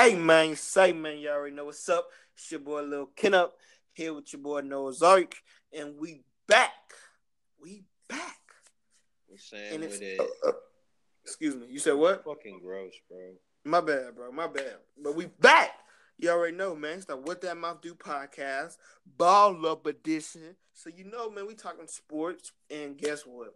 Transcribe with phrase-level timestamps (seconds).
[0.00, 2.08] Hey man, say man, Y'all already know what's up.
[2.34, 3.50] It's your boy Lil Kenup
[3.92, 5.34] here with your boy Noah's Arc,
[5.78, 6.72] and we back.
[7.62, 8.38] We back.
[9.26, 10.18] What's saying with it?
[10.18, 10.52] uh, uh,
[11.22, 11.66] excuse me.
[11.68, 12.24] You said what?
[12.24, 13.34] Fucking gross, bro.
[13.66, 14.32] My bad, bro.
[14.32, 14.76] My bad.
[14.96, 15.72] But we back.
[16.16, 16.96] You already know, man.
[16.96, 18.78] It's the What That Mouth Do podcast,
[19.18, 20.56] Ball Up Edition.
[20.72, 23.54] So you know, man, we talking sports, and guess what?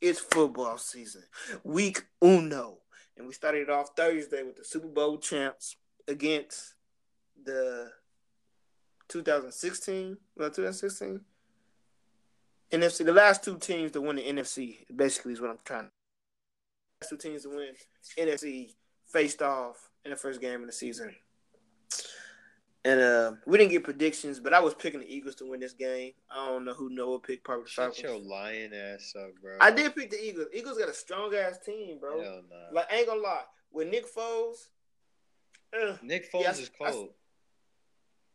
[0.00, 1.24] It's football season,
[1.62, 2.78] week uno,
[3.18, 5.76] and we started off Thursday with the Super Bowl champs
[6.08, 6.74] against
[7.44, 7.90] the
[9.08, 11.20] 2016, well, 2016
[12.72, 13.04] NFC.
[13.04, 15.84] The last two teams to win the NFC, basically, is what I'm trying.
[15.84, 15.90] To
[17.02, 17.74] last two teams to win
[18.18, 18.70] NFC
[19.06, 21.14] faced off in the first game of the season.
[22.84, 25.72] And uh, we didn't get predictions, but I was picking the Eagles to win this
[25.72, 26.12] game.
[26.28, 28.02] I don't know who Noah picked, probably the Shut Falcons.
[28.02, 29.56] your lying ass up, bro.
[29.60, 30.48] I did pick the Eagles.
[30.52, 32.20] Eagles got a strong ass team, bro.
[32.20, 32.74] Hell nah.
[32.74, 33.44] Like, I ain't gonna lie.
[33.70, 34.68] With Nick Foles,
[35.74, 37.14] uh, Nick Foles Yeah, I- is I- cold.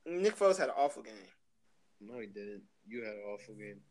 [0.05, 1.13] Nick Foles had an awful game.
[1.99, 2.63] no, he didn't.
[2.87, 3.81] You had an awful game.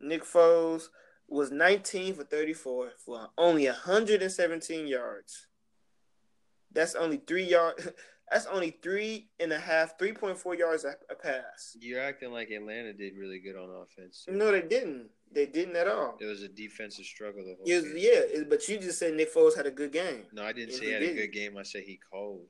[0.00, 0.88] Nick Foles
[1.28, 5.46] was 19 for 34 for only 117 yards.
[6.70, 7.88] That's only three yards.
[8.30, 11.76] That's only three and a half, 3.4 yards a, a pass.
[11.78, 14.24] You're acting like Atlanta did really good on offense.
[14.26, 14.32] too.
[14.32, 15.10] No, they didn't.
[15.30, 16.16] They didn't at all.
[16.18, 17.96] It was a defensive struggle the whole It was, game.
[17.96, 20.24] yeah, it- but you just said Nick Foles had a good game.
[20.32, 21.20] No, I didn't Yeah, say he had a didn't.
[21.22, 21.56] good game.
[21.58, 22.46] I said he cold.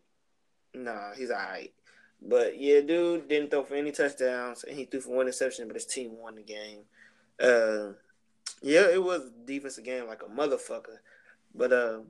[0.74, 1.72] Nah, he's all right.
[2.20, 5.76] But yeah, dude didn't throw for any touchdowns, and he threw for one interception, but
[5.76, 6.84] his team won the game.
[7.40, 7.94] Uh,
[8.62, 10.98] yeah, it was defensive game like a motherfucker.
[11.54, 12.00] But uh,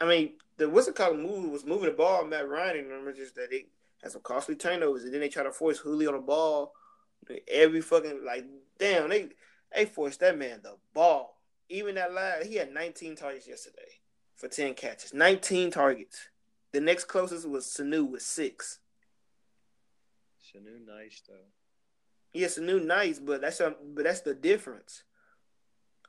[0.00, 2.24] I mean, the what's it called move was moving the ball.
[2.24, 3.66] Matt Ryan, remember just that they
[4.02, 6.74] had some costly turnovers, and then they try to force Julio on the ball.
[7.50, 8.44] Every fucking like,
[8.78, 9.30] damn, they
[9.74, 11.36] they forced that man the ball.
[11.70, 14.00] Even that last, he had 19 targets yesterday
[14.34, 15.12] for 10 catches.
[15.12, 16.28] 19 targets.
[16.72, 18.78] The next closest was Sanu with six.
[20.42, 21.34] Sanu nice though.
[22.32, 25.04] Yes, Sanu nice, but that's a, but that's the difference.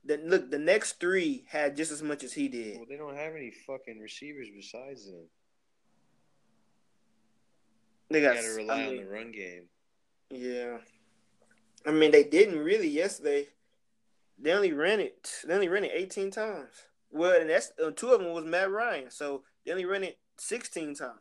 [0.06, 2.78] The look, the next three had just as much as he did.
[2.78, 5.28] Well, they don't have any fucking receivers besides them.
[8.10, 9.64] They got to rely I on the run game.
[10.30, 10.78] Yeah,
[11.86, 13.48] I mean they didn't really yesterday.
[14.38, 15.32] They only ran it.
[15.46, 16.74] They only ran it eighteen times.
[17.12, 20.18] Well, and that's uh, two of them was Matt Ryan, so they only ran it
[20.40, 21.20] sixteen times,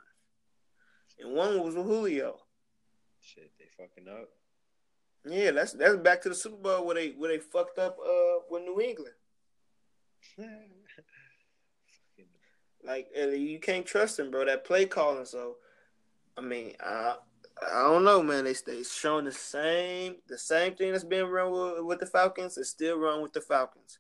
[1.19, 2.37] and one was with Julio.
[3.21, 4.29] Shit, they fucking up.
[5.27, 8.41] Yeah, that's that's back to the Super Bowl where they where they fucked up uh
[8.51, 9.15] with New England.
[12.85, 14.45] Like you can't trust him, bro.
[14.45, 15.25] That play calling.
[15.25, 15.57] So,
[16.37, 17.17] I mean, I
[17.61, 18.45] I don't know, man.
[18.45, 22.57] They they showing the same the same thing that's been run with, with the Falcons.
[22.57, 23.99] Is still wrong with the Falcons.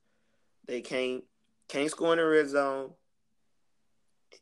[0.66, 1.24] They can't
[1.68, 2.92] can't score in the red zone,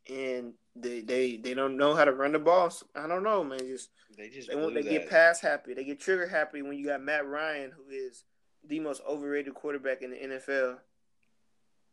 [0.08, 2.72] and they they they don't know how to run the ball.
[2.94, 3.58] I don't know, man.
[3.60, 5.74] Just they just they want they get pass happy.
[5.74, 8.24] They get trigger happy when you got Matt Ryan, who is
[8.66, 10.76] the most overrated quarterback in the NFL.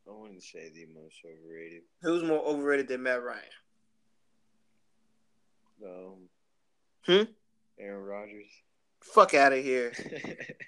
[0.08, 1.84] I wouldn't say the most overrated.
[2.02, 3.44] Who's more overrated than Matt Ryan?
[5.86, 6.30] Um,
[7.06, 7.24] Hmm?
[7.80, 8.50] Aaron Rodgers.
[9.02, 9.92] Fuck out of here.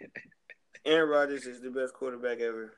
[0.85, 2.73] Aaron Rodgers is the best quarterback ever.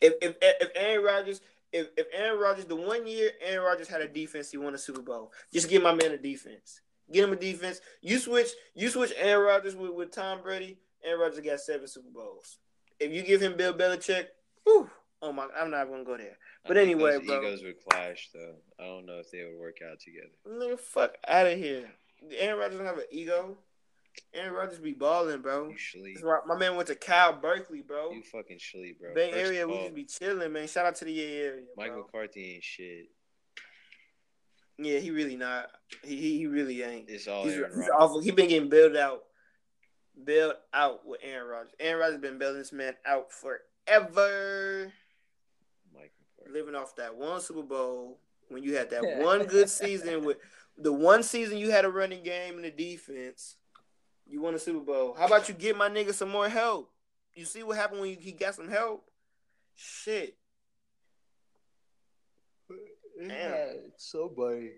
[0.00, 1.40] If if if Aaron Rodgers
[1.74, 4.78] if, if Aaron Rodgers the one year Aaron Rodgers had a defense, he won a
[4.78, 5.32] Super Bowl.
[5.52, 6.80] Just give my man a defense.
[7.12, 7.80] Get him a defense.
[8.00, 10.78] You switch you switch Aaron Rodgers with, with Tom Brady.
[11.04, 12.58] Aaron Rodgers got seven Super Bowls.
[13.00, 14.26] If you give him Bill Belichick,
[14.62, 14.88] whew,
[15.20, 16.38] oh my, I'm not gonna go there.
[16.66, 17.40] But anyway, those bro.
[17.40, 18.54] egos would clash though.
[18.78, 20.30] I don't know if they would work out together.
[20.48, 21.90] Nigga, fuck out of here.
[22.38, 23.58] Aaron Rodgers don't have an ego.
[24.32, 25.68] Aaron Rodgers be balling, bro.
[25.68, 26.18] You sleep.
[26.20, 28.10] That's My man went to Cal Berkeley, bro.
[28.10, 29.14] You fucking sleep, bro.
[29.14, 30.66] Bay First Area, we just be chilling, man.
[30.66, 31.62] Shout out to the Bay Area.
[31.76, 32.02] Mike bro.
[32.02, 33.06] McCarthy ain't shit.
[34.78, 35.70] Yeah, he really not.
[36.02, 37.08] He he, he really ain't.
[37.08, 37.94] It's all He's, Aaron he's Rodgers.
[37.96, 38.20] awful.
[38.20, 39.22] He been getting bailed out,
[40.22, 41.74] bailed out with Aaron Rodgers.
[41.78, 44.92] Aaron Rodgers been bailing this man out forever.
[45.94, 46.58] Mike McCarthy.
[46.58, 48.18] Living off that one Super Bowl
[48.48, 50.38] when you had that one good season with
[50.76, 53.56] the one season you had a running game and a defense.
[54.26, 55.14] You won a Super Bowl.
[55.18, 56.90] How about you get my nigga some more help?
[57.34, 59.04] You see what happened when you, he got some help?
[59.74, 60.36] Shit.
[63.28, 63.76] Damn.
[63.96, 64.72] somebody.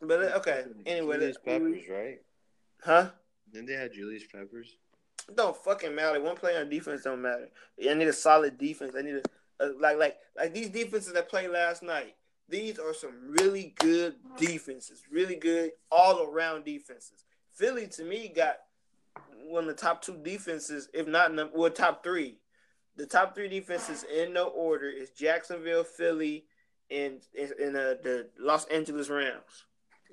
[0.00, 0.64] But uh, okay.
[0.86, 2.18] Anyway, Julius let- Peppers, right?
[2.82, 3.10] huh?
[3.52, 4.76] Didn't they have Julius Peppers?
[5.28, 6.20] It don't fucking matter.
[6.20, 7.48] One player on defense don't matter.
[7.88, 8.94] I need a solid defense.
[8.96, 9.16] I need
[9.60, 12.14] a, a like like like these defenses that played last night.
[12.48, 17.24] These are some really good defenses, really good all around defenses.
[17.54, 18.56] Philly to me got
[19.46, 22.38] one of the top two defenses, if not well top three.
[22.96, 26.46] The top three defenses in no order is Jacksonville, Philly,
[26.90, 29.66] and in uh, the Los Angeles Rams.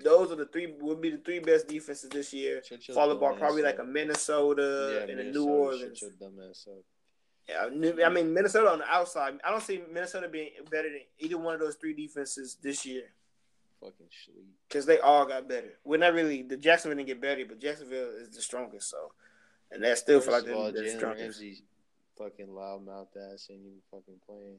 [0.03, 2.61] Those are the three would be the three best defenses this year.
[2.93, 6.03] Followed by probably like a Minnesota yeah, and Minnesota, a New Orleans.
[7.47, 7.67] Yeah,
[8.05, 9.35] I mean Minnesota on the outside.
[9.43, 13.03] I don't see Minnesota being better than either one of those three defenses this year.
[13.79, 14.47] Fucking sleep.
[14.67, 15.73] Because they all got better.
[15.83, 18.89] We're not really the Jacksonville didn't get better, but Jacksonville is the strongest.
[18.89, 19.11] So,
[19.71, 21.39] and that still feel like they're the strongest.
[21.39, 21.61] Ramsey,
[22.17, 24.57] fucking loudmouth ass ain't even fucking playing.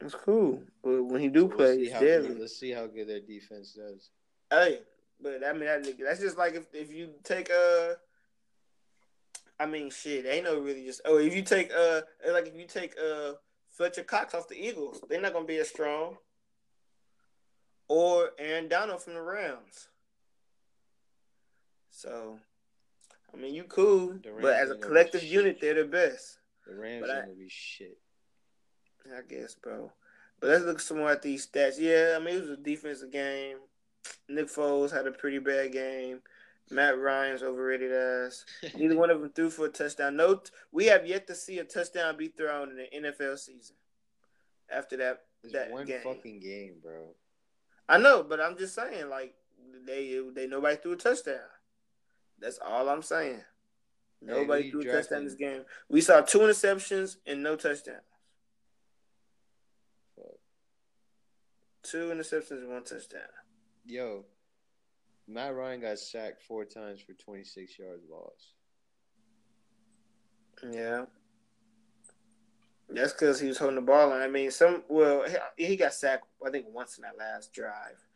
[0.00, 2.34] It's cool, but when he do so play, we'll deadly.
[2.34, 4.10] Let's see how good their defense does.
[4.50, 4.80] Hey,
[5.20, 7.96] but I mean that, that's just like if if you take a.
[9.58, 11.00] I mean, shit, ain't no really just.
[11.04, 12.02] Oh, if you take uh,
[12.32, 13.32] like if you take uh
[13.70, 16.16] Fletcher Cox off the Eagles, they're not gonna be as strong.
[17.88, 19.88] Or Aaron Donald from the Rams.
[21.90, 22.38] So,
[23.32, 26.38] I mean, you cool, but as a collective unit, they're the best.
[26.66, 27.98] The Rams are gonna be shit.
[29.06, 29.92] I guess, bro.
[30.40, 31.78] But let's look some more at these stats.
[31.78, 33.58] Yeah, I mean, it was a defensive game.
[34.28, 36.20] Nick Foles had a pretty bad game.
[36.70, 38.44] Matt Ryan's overrated ass.
[38.76, 40.16] Neither one of them threw for a touchdown.
[40.16, 40.40] No,
[40.72, 43.76] we have yet to see a touchdown be thrown in the NFL season.
[44.70, 46.00] After that, it's that one game.
[46.02, 47.08] fucking game, bro.
[47.88, 49.34] I know, but I'm just saying, like
[49.86, 51.36] they they nobody threw a touchdown.
[52.38, 53.42] That's all I'm saying.
[54.22, 55.64] Nobody hey, threw a touchdown in this game.
[55.90, 58.00] We saw two interceptions and no touchdown.
[61.82, 63.20] Two interceptions and one touchdown.
[63.84, 64.24] Yo,
[65.26, 68.52] Matt Ryan got sacked four times for 26 yards lost.
[70.70, 71.04] Yeah.
[72.88, 74.12] That's because he was holding the ball.
[74.12, 75.24] I mean, some well,
[75.56, 76.26] he got sacked.
[76.46, 78.06] I think once in that last drive.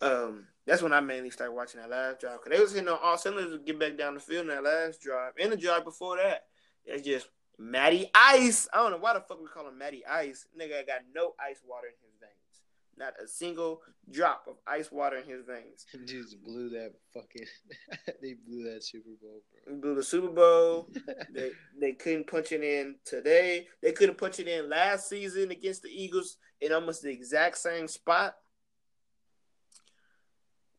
[0.00, 2.98] Um, that's when I mainly started watching that last drive because they was hitting on
[3.02, 5.84] all cylinders to get back down the field in that last drive and the drive
[5.84, 6.44] before that.
[6.84, 7.28] It's just
[7.58, 8.68] Matty Ice.
[8.72, 10.46] I don't know why the fuck we call him Matty Ice.
[10.58, 12.15] Nigga got no ice water in his.
[12.98, 15.84] Not a single drop of ice water in his veins.
[16.06, 17.46] Dudes blew that fucking.
[18.22, 19.74] they blew that Super Bowl, bro.
[19.74, 20.88] They blew the Super Bowl.
[21.34, 23.66] they they couldn't punch it in today.
[23.82, 27.86] They couldn't punch it in last season against the Eagles in almost the exact same
[27.86, 28.34] spot.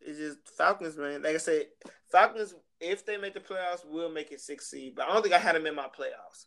[0.02, 1.22] It's just Falcons, man.
[1.22, 1.66] Like I said,
[2.12, 2.56] Falcons.
[2.80, 4.94] If they make the playoffs, will make it six seed.
[4.96, 6.46] But I don't think I had them in my playoffs.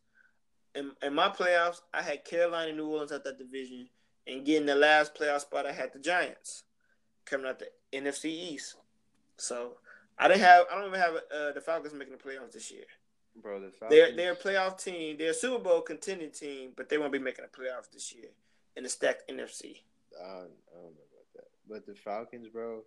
[0.76, 3.88] In, in my playoffs, I had Carolina New Orleans at that division
[4.26, 6.64] and getting the last playoff spot, I had the Giants
[7.24, 8.76] coming out the NFC East.
[9.36, 9.78] So
[10.18, 10.66] I didn't have.
[10.70, 12.84] I don't even have uh, the Falcons making the playoffs this year.
[13.40, 13.90] Bro, the Falcons.
[13.90, 15.16] They're they're a playoff team.
[15.18, 18.30] They're a Super Bowl contending team, but they won't be making the playoffs this year
[18.76, 19.76] in the stacked NFC.
[20.18, 22.82] I don't, I don't know about that, but the Falcons, bro,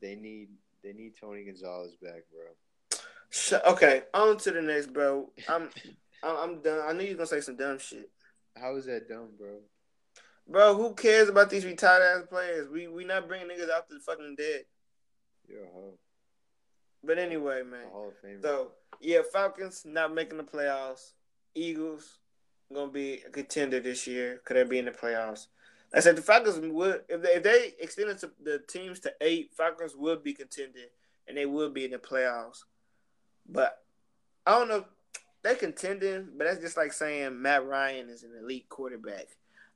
[0.00, 0.48] they need
[0.82, 2.98] they need Tony Gonzalez back, bro.
[3.30, 5.30] So, okay, on to the next, bro.
[5.48, 5.68] I'm
[6.22, 6.80] I'm done.
[6.86, 8.10] I knew you were gonna say some dumb shit.
[8.56, 9.58] How is that dumb, bro?
[10.48, 12.68] Bro, who cares about these retired ass players?
[12.68, 14.64] We we not bringing niggas out the fucking dead.
[15.48, 15.66] Yeah?
[17.02, 17.88] But anyway, man.
[17.92, 18.40] Hall of Fame.
[18.42, 21.12] So yeah, Falcons not making the playoffs.
[21.54, 22.18] Eagles
[22.72, 24.40] gonna be a contender this year.
[24.44, 25.46] Could they be in the playoffs?
[25.92, 29.94] I said the Falcons would if they, if they extended the teams to eight, Falcons
[29.96, 30.88] would be contending
[31.26, 32.64] and they would be in the playoffs.
[33.48, 33.78] But
[34.46, 34.84] I don't know.
[35.42, 39.26] They're contending, but that's just like saying Matt Ryan is an elite quarterback.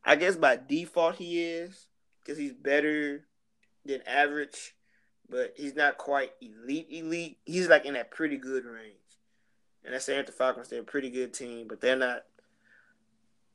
[0.05, 1.87] I guess by default he is
[2.23, 3.27] because he's better
[3.85, 4.75] than average,
[5.29, 6.89] but he's not quite elite.
[6.91, 7.39] Elite.
[7.45, 8.95] He's like in that pretty good range.
[9.85, 12.23] And I say at the Falcons, they're a pretty good team, but they're not.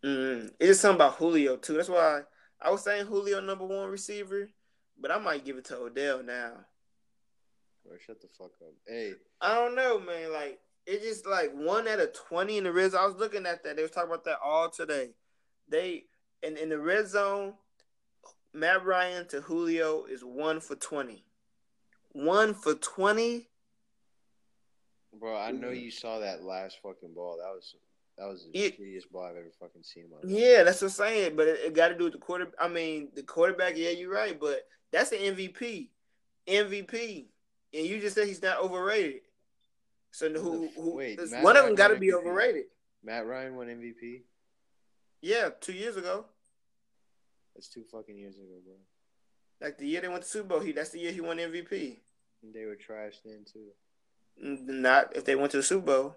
[0.04, 1.74] Mm, it's something about Julio too.
[1.74, 2.22] That's why
[2.62, 4.50] I was saying Julio number one receiver,
[5.00, 6.52] but I might give it to Odell now.
[7.86, 8.74] Bro, shut the fuck up.
[8.88, 10.32] Hey, I don't know, man.
[10.32, 12.96] Like it's just like one out of twenty in the red.
[12.96, 13.76] I was looking at that.
[13.76, 15.10] They was talking about that all today.
[15.68, 16.06] They
[16.44, 17.54] and in the red zone,
[18.54, 21.26] Matt Ryan to Julio is one for twenty.
[22.12, 23.48] One for twenty.
[25.20, 25.84] Bro, I know mm-hmm.
[25.84, 27.38] you saw that last fucking ball.
[27.38, 27.76] That was
[28.18, 30.06] that was the it, shittiest ball I've ever fucking seen.
[30.06, 30.26] In my life.
[30.28, 31.36] Yeah, that's what I'm saying.
[31.36, 32.48] But it, it got to do with the quarter.
[32.60, 33.78] I mean, the quarterback.
[33.78, 34.40] Yeah, you're right.
[34.40, 35.90] But that's an MVP.
[36.48, 37.26] MVP,
[37.74, 39.22] and you just said he's not overrated.
[40.12, 40.70] So who?
[40.76, 42.66] who Wait, one of them got to be overrated.
[43.04, 44.24] Matt Ryan won MVP.
[45.22, 46.26] Yeah, two years ago.
[47.56, 48.76] That's two fucking years ago, bro.
[49.62, 51.98] Like the year they went to Super Bowl, he that's the year he won MVP.
[52.42, 53.72] And they were trash then too.
[54.42, 56.16] Not if they went to the Super Bowl.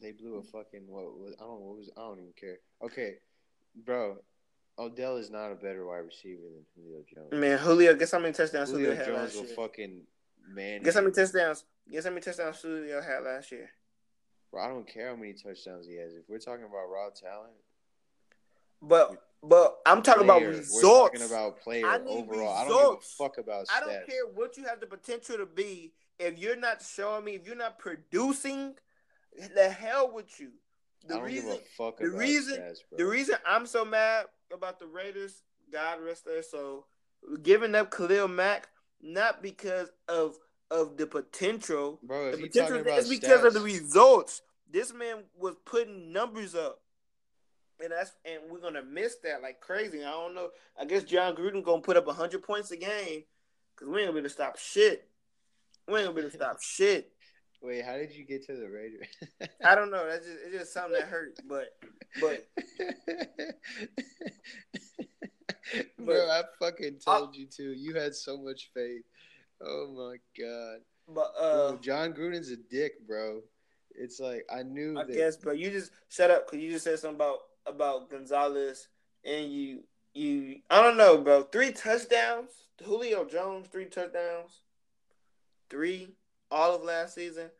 [0.00, 2.58] They blew a fucking what was I don't know what was I don't even care.
[2.82, 3.18] Okay,
[3.84, 4.18] bro.
[4.78, 7.32] Odell is not a better wide receiver than Julio Jones.
[7.32, 9.06] Man, Julio, guess how many touchdowns Julio, had?
[9.06, 10.00] Julio Jones will fucking
[10.48, 10.82] man.
[10.82, 11.64] Guess how many touchdowns?
[11.90, 13.70] Guess how many touchdowns Julio had last year?
[14.52, 16.12] Bro, I don't care how many touchdowns he has.
[16.12, 17.54] If we're talking about raw talent,
[18.82, 20.50] But but I'm talking Player.
[20.50, 22.54] about We're talking about player I overall.
[22.56, 23.76] I don't give a fuck about stats.
[23.76, 25.92] I don't care what you have the potential to be.
[26.20, 28.74] If you're not showing me, if you're not producing,
[29.54, 30.50] the hell with you.
[31.08, 32.98] The I don't reason give a fuck the about reason- stats, bro.
[32.98, 35.42] the reason I'm so mad about the Raiders,
[35.72, 36.86] God rest their soul,
[37.42, 38.68] giving up Khalil Mack,
[39.00, 40.36] not because of
[40.72, 42.00] of the potential.
[42.02, 44.42] bro, The potential is because of the results.
[44.70, 46.80] This man was putting numbers up.
[47.82, 50.04] And that's and we're gonna miss that like crazy.
[50.04, 50.50] I don't know.
[50.80, 53.24] I guess Jon Gruden gonna put up hundred points a game
[53.74, 55.08] because we ain't gonna be able to stop shit.
[55.88, 57.10] We ain't gonna be able to stop shit.
[57.60, 59.08] Wait, how did you get to the Raiders?
[59.64, 60.08] I don't know.
[60.08, 61.38] That's just it's just something that hurt.
[61.48, 61.76] But
[62.20, 62.48] but
[65.98, 67.72] bro, I fucking told you to.
[67.72, 69.02] You had so much faith.
[69.64, 70.78] Oh my god,
[71.08, 73.40] but uh, bro, Jon Gruden's a dick, bro.
[73.94, 75.14] It's like I knew I that.
[75.14, 75.52] guess, bro.
[75.52, 78.88] You just shut up because you just said something about about Gonzalez
[79.24, 80.56] and you you.
[80.70, 81.42] I don't know, bro.
[81.44, 82.50] Three touchdowns.
[82.82, 84.62] Julio Jones, three touchdowns.
[85.70, 86.16] Three
[86.50, 87.50] all of last season.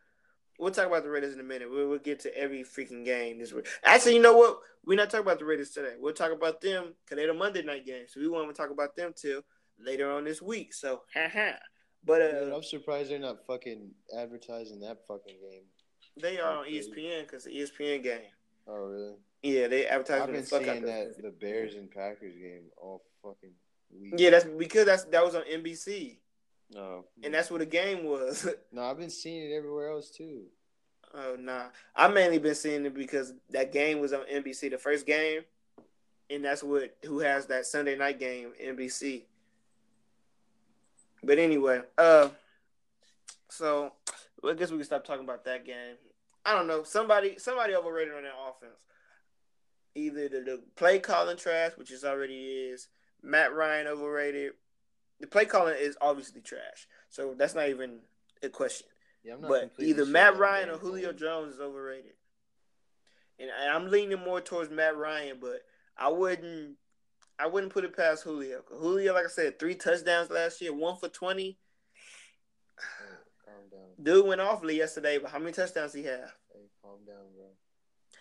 [0.58, 1.70] We'll talk about the Raiders in a minute.
[1.70, 3.66] We'll, we'll get to every freaking game this week.
[3.84, 4.58] Actually, you know what?
[4.84, 5.94] We're not talking about the Raiders today.
[5.98, 8.04] We'll talk about them because they're the Monday night game.
[8.08, 9.42] So we won't even talk about them till
[9.78, 10.74] later on this week.
[10.74, 11.52] So, haha.
[12.04, 15.62] But Dude, uh, I'm surprised they're not fucking advertising that fucking game.
[16.20, 18.20] they are on ESPN because the ESPN game.
[18.66, 19.14] Oh really?
[19.42, 22.64] Yeah, they advertise I've the been fuck out seeing that the Bears and Packers game
[22.76, 23.50] all fucking
[24.00, 24.14] week.
[24.16, 26.18] Yeah, that's because that's that was on NBC,
[26.72, 28.46] no, and that's where the game was.
[28.72, 28.82] no.
[28.82, 30.44] I've been seeing it everywhere else too.
[31.14, 31.66] oh nah,
[31.96, 35.42] I mainly been seeing it because that game was on NBC, the first game,
[36.30, 39.22] and that's what who has that Sunday night game NBC.
[41.22, 42.28] But anyway, uh,
[43.48, 43.92] so
[44.48, 45.96] I guess we can stop talking about that game.
[46.44, 46.82] I don't know.
[46.82, 48.80] Somebody somebody overrated on that offense.
[49.94, 52.88] Either the, the play calling trash, which is already is.
[53.22, 54.52] Matt Ryan overrated.
[55.20, 56.88] The play calling is obviously trash.
[57.08, 58.00] So that's not even
[58.42, 58.88] a question.
[59.22, 61.12] Yeah, I'm not But either sure Matt Ryan or Julio.
[61.12, 62.14] Jones is overrated.
[63.38, 65.62] And I'm leaning more towards Matt Ryan, but
[65.96, 66.76] I wouldn't
[67.42, 68.62] I wouldn't put it past Julio.
[68.68, 71.58] Julio, like I said, three touchdowns last year, one for twenty.
[73.44, 73.88] Calm down.
[74.02, 76.32] Dude went off yesterday, but how many touchdowns he have?
[76.52, 77.46] Hey, calm down, bro.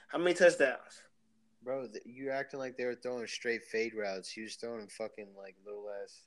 [0.08, 1.04] How many touchdowns?
[1.64, 4.30] Bro, th- you acting like they were throwing straight fade routes.
[4.32, 6.22] He was throwing fucking like little ass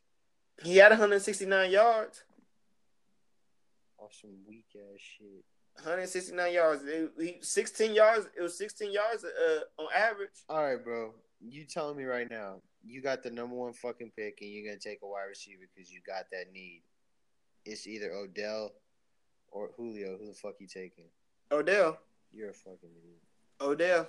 [0.63, 2.23] He had 169 yards.
[3.99, 5.45] off some weak ass shit.
[5.83, 6.85] 169 yards.
[6.85, 8.29] It- he, 16 yards.
[8.39, 10.31] It was 16 yards uh, on average.
[10.49, 11.13] All right, bro.
[11.41, 14.79] You telling me right now you got the number one fucking pick and you're gonna
[14.79, 16.83] take a wide receiver because you got that need.
[17.65, 18.73] It's either Odell
[19.51, 20.19] or Julio.
[20.19, 21.07] Who the fuck you taking?
[21.51, 21.99] Odell.
[22.33, 23.23] You're a fucking idiot.
[23.61, 24.09] Odell.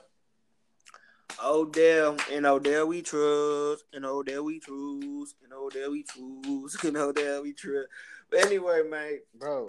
[1.43, 7.43] Odell and Odell we trust and Odell we trust and Odell we trust and Odell
[7.43, 7.87] we trust.
[8.29, 9.67] But anyway, mate, Bro,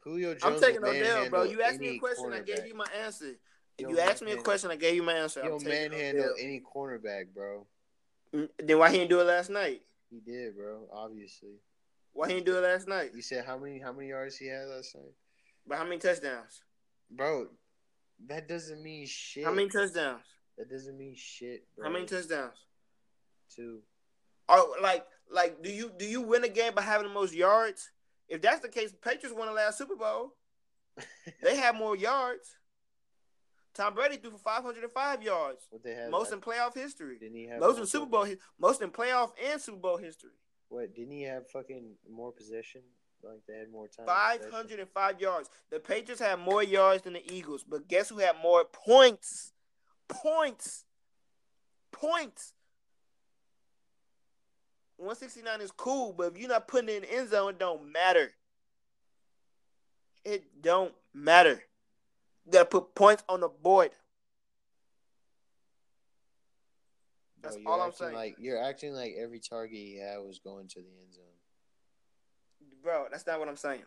[0.00, 0.42] Julio Jones.
[0.44, 1.44] I'm taking Odell, bro.
[1.44, 3.36] You asked me a question, I gave you my answer.
[3.78, 5.42] If you asked me a question, I gave you my answer.
[5.42, 6.34] Taking manhandle Odell.
[6.40, 7.66] any cornerback, bro.
[8.34, 9.82] Mm, Then why he didn't do it last night?
[10.10, 10.88] He did, bro.
[10.92, 11.60] Obviously.
[12.12, 13.12] Why he didn't do it last night?
[13.14, 15.14] You said how many how many yards he had last night,
[15.66, 16.62] But how many touchdowns?
[17.10, 17.48] bro?
[18.28, 19.44] That doesn't mean shit.
[19.44, 20.22] How many touchdowns?
[20.56, 21.86] That doesn't mean shit, bro.
[21.86, 22.56] How many touchdowns?
[23.54, 23.80] Two.
[24.48, 27.90] Oh, like, like, do you do you win a game by having the most yards?
[28.28, 30.34] If that's the case, Patriots won the last Super Bowl.
[31.42, 32.56] They had more yards.
[33.74, 36.10] Tom Brady threw for 505 yards, What they had?
[36.10, 38.26] most in playoff history, Didn't he have most in Super Bowl,
[38.58, 40.30] most in playoff and Super Bowl history.
[40.68, 41.48] What didn't he have?
[41.50, 42.82] Fucking more possession.
[43.22, 44.06] Like they had more time.
[44.06, 44.50] possession?
[44.50, 45.48] 505 yards.
[45.70, 49.52] The Patriots had more yards than the Eagles, but guess who had more points?
[50.08, 50.84] Points.
[51.92, 52.54] Points.
[54.96, 57.90] 169 is cool, but if you're not putting it in the end zone, it don't
[57.92, 58.30] matter.
[60.24, 61.62] It don't matter.
[62.50, 63.90] Gotta put points on the board.
[67.42, 68.14] That's you're all I'm saying.
[68.14, 71.24] Like you're acting like every target he had was going to the end zone.
[72.82, 73.82] Bro, that's not what I'm saying.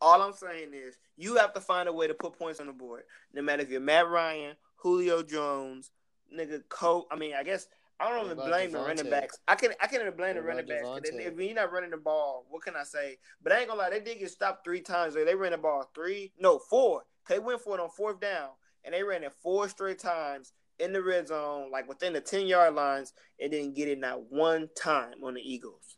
[0.00, 2.72] All I'm saying is you have to find a way to put points on the
[2.72, 3.02] board.
[3.32, 5.90] No matter if you're Matt Ryan, Julio Jones,
[6.36, 7.06] nigga Coach.
[7.10, 7.68] I mean, I guess
[8.00, 9.38] I don't even blame the running backs.
[9.46, 10.88] I can I can't even blame the running backs.
[11.04, 13.18] If you're not running the ball, what can I say?
[13.42, 15.14] But I ain't gonna lie, they did get stopped three times.
[15.14, 17.02] They ran the ball three, no four.
[17.28, 18.50] They went for it on fourth down,
[18.84, 22.46] and they ran it four straight times in the red zone, like within the ten
[22.46, 25.96] yard lines, and didn't get it not one time on the Eagles.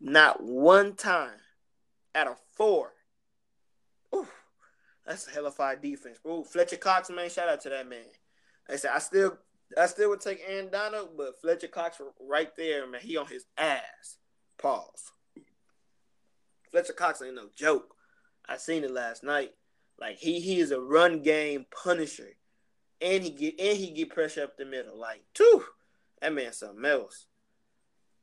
[0.00, 1.38] Not one time
[2.14, 2.92] out of four.
[4.14, 4.30] Oof,
[5.06, 6.18] that's a hellified defense.
[6.26, 8.04] Ooh, Fletcher Cox, man, shout out to that man.
[8.68, 9.38] I said I still
[9.78, 13.00] I still would take Aaron Donald, but Fletcher Cox right there, man.
[13.00, 14.18] He on his ass.
[14.58, 15.12] Pause.
[16.70, 17.94] Fletcher Cox ain't no joke.
[18.48, 19.52] I seen it last night.
[20.02, 22.30] Like he he is a run game punisher,
[23.00, 24.98] and he get and he get pressure up the middle.
[24.98, 25.64] Like, two,
[26.20, 27.26] that man something else.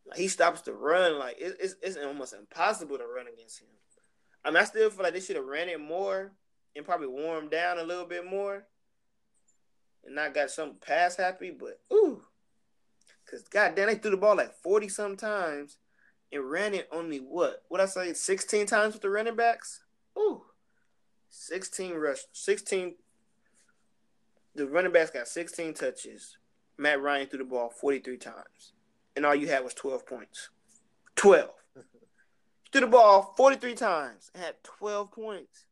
[0.06, 1.18] Like, he stops the run.
[1.18, 3.70] Like it, it's it's almost impossible to run against him.
[4.44, 6.34] I mean, I still feel like they should have ran it more
[6.76, 8.66] and probably warmed down a little bit more,
[10.04, 11.52] and not got some pass happy.
[11.58, 12.22] But ooh,
[13.30, 15.78] cause goddamn, they threw the ball like forty sometimes
[16.30, 17.64] and ran it only what?
[17.70, 19.80] What I say, sixteen times with the running backs.
[20.18, 20.44] Ooh,
[21.30, 22.96] sixteen rush, sixteen.
[24.56, 26.38] The running backs got sixteen touches.
[26.78, 28.74] Matt Ryan threw the ball forty three times,
[29.16, 30.50] and all you had was twelve points.
[31.16, 31.52] Twelve.
[32.72, 35.66] threw the ball forty three times and had twelve points.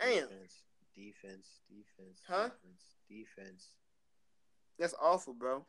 [0.00, 0.28] Damn.
[0.28, 0.62] Defense,
[0.96, 2.48] defense, defense, Huh?
[2.48, 3.66] defense, defense.
[4.78, 5.64] That's awful, bro.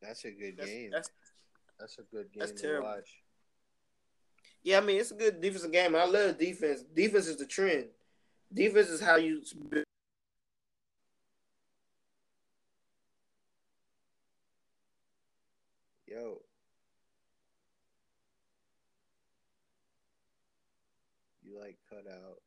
[0.00, 0.90] That's a good That's, game.
[0.92, 1.10] that's
[1.80, 2.88] That's a good game that's to terrible.
[2.88, 3.08] watch.
[4.66, 5.94] Yeah, I mean it's a good defensive game.
[5.94, 6.82] I love defense.
[6.92, 7.86] Defense is the trend.
[8.52, 9.40] Defense is how you.
[16.08, 16.40] Yo.
[21.44, 22.40] You like cut out.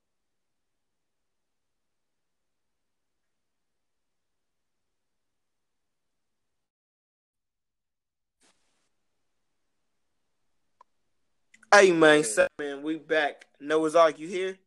[11.71, 12.23] Hey man,
[12.57, 13.45] man, we back.
[13.59, 14.57] Noah's Arc, you here?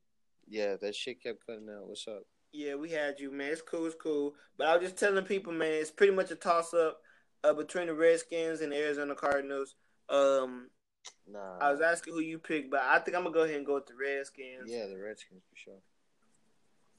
[0.48, 1.88] Yeah, that shit kept cutting out.
[1.88, 2.22] What's up?
[2.52, 3.50] Yeah, we had you, man.
[3.50, 4.34] It's cool, it's cool.
[4.56, 7.00] But I was just telling people, man, it's pretty much a toss up
[7.42, 9.74] uh, between the Redskins and the Arizona Cardinals.
[10.08, 10.68] Um,
[11.26, 11.58] Nah.
[11.60, 13.74] I was asking who you picked, but I think I'm gonna go ahead and go
[13.74, 14.66] with the Redskins.
[14.70, 15.78] yeah, the Redskins for sure.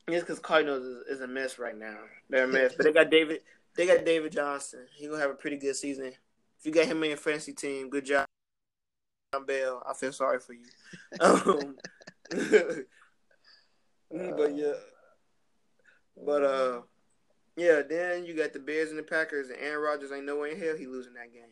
[0.10, 1.96] Just because Cardinals is, is a mess right now.
[2.30, 3.42] They're a mess, but they got David.
[3.78, 4.86] They got David Johnson.
[4.96, 6.08] He gonna have a pretty good season.
[6.08, 8.26] If you got him in your fantasy team, good job,
[9.40, 9.84] Bell.
[9.88, 10.66] I feel sorry for you.
[11.20, 11.76] Um,
[14.12, 14.74] but yeah,
[16.26, 16.82] but uh,
[17.56, 17.82] yeah.
[17.88, 20.60] Then you got the Bears and the Packers, and Aaron Rodgers ain't no way in
[20.60, 21.44] hell he losing that game.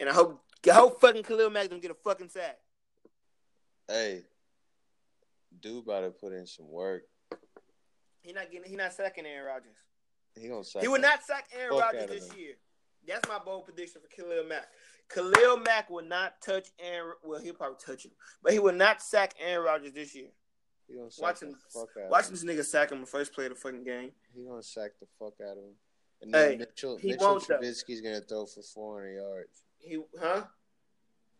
[0.00, 2.58] And I hope, I hope fucking Khalil Mack don't get a fucking sack.
[3.88, 4.22] Hey,
[5.60, 7.02] dude, about to put in some work.
[8.22, 8.70] He not getting.
[8.70, 9.76] He not sacking Aaron Rodgers.
[10.34, 10.82] He gonna sack.
[10.82, 12.54] He will not sack Aaron Rodgers this year.
[13.06, 14.66] That's my bold prediction for Khalil Mack.
[15.12, 17.14] Khalil Mack will not touch Aaron.
[17.22, 18.12] Well, he'll probably touch him,
[18.42, 20.28] but he will not sack Aaron Rodgers this year.
[20.88, 22.46] He gonna sack Watching, the fuck out watching of him.
[22.48, 24.10] this nigga sack him the first play of the fucking game.
[24.34, 25.74] He gonna sack the fuck out of him.
[26.22, 27.58] And Hey, then Mitchell he Mitchell won't, though.
[27.58, 29.62] Trubisky's gonna throw for 400 yards.
[29.78, 30.44] He, huh?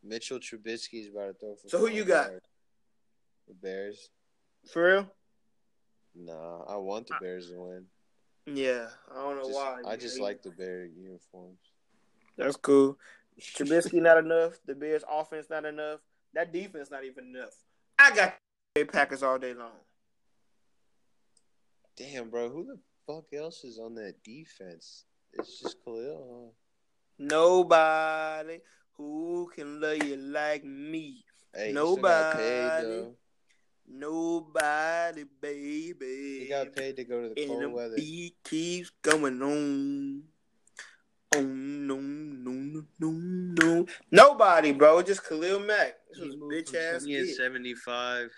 [0.02, 1.68] Mitchell Trubisky's about to throw for.
[1.68, 2.30] So who you got?
[2.30, 2.46] yards.
[3.48, 4.10] The Bears.
[4.72, 5.06] For real?
[6.14, 7.86] Nah, I want the uh, Bears to win.
[8.46, 9.80] Yeah, I don't know Just- why.
[9.86, 11.58] I just like the Bear uniforms.
[12.36, 12.98] That's cool.
[13.40, 14.58] Trubisky not enough.
[14.66, 16.00] The Bears offense not enough.
[16.34, 17.54] That defense not even enough.
[17.98, 18.36] I got
[18.74, 19.72] the Packers all day long.
[21.96, 25.04] Damn, bro, who the fuck else is on that defense?
[25.32, 26.52] It's just Khalil.
[27.18, 28.60] Nobody
[28.96, 31.24] who can love you like me.
[31.54, 31.60] Huh?
[31.60, 33.14] Hey, he still got paid Nobody.
[33.88, 33.92] Though.
[33.96, 36.40] Nobody, baby.
[36.40, 37.96] He got paid to go to the And cold the weather.
[37.96, 40.22] beat keeps going on.
[41.36, 43.86] Oh no, no, no, no, no.
[44.10, 45.02] Nobody, bro.
[45.02, 45.94] Just Khalil Mack.
[46.10, 48.30] This was bitch ass sunny and 75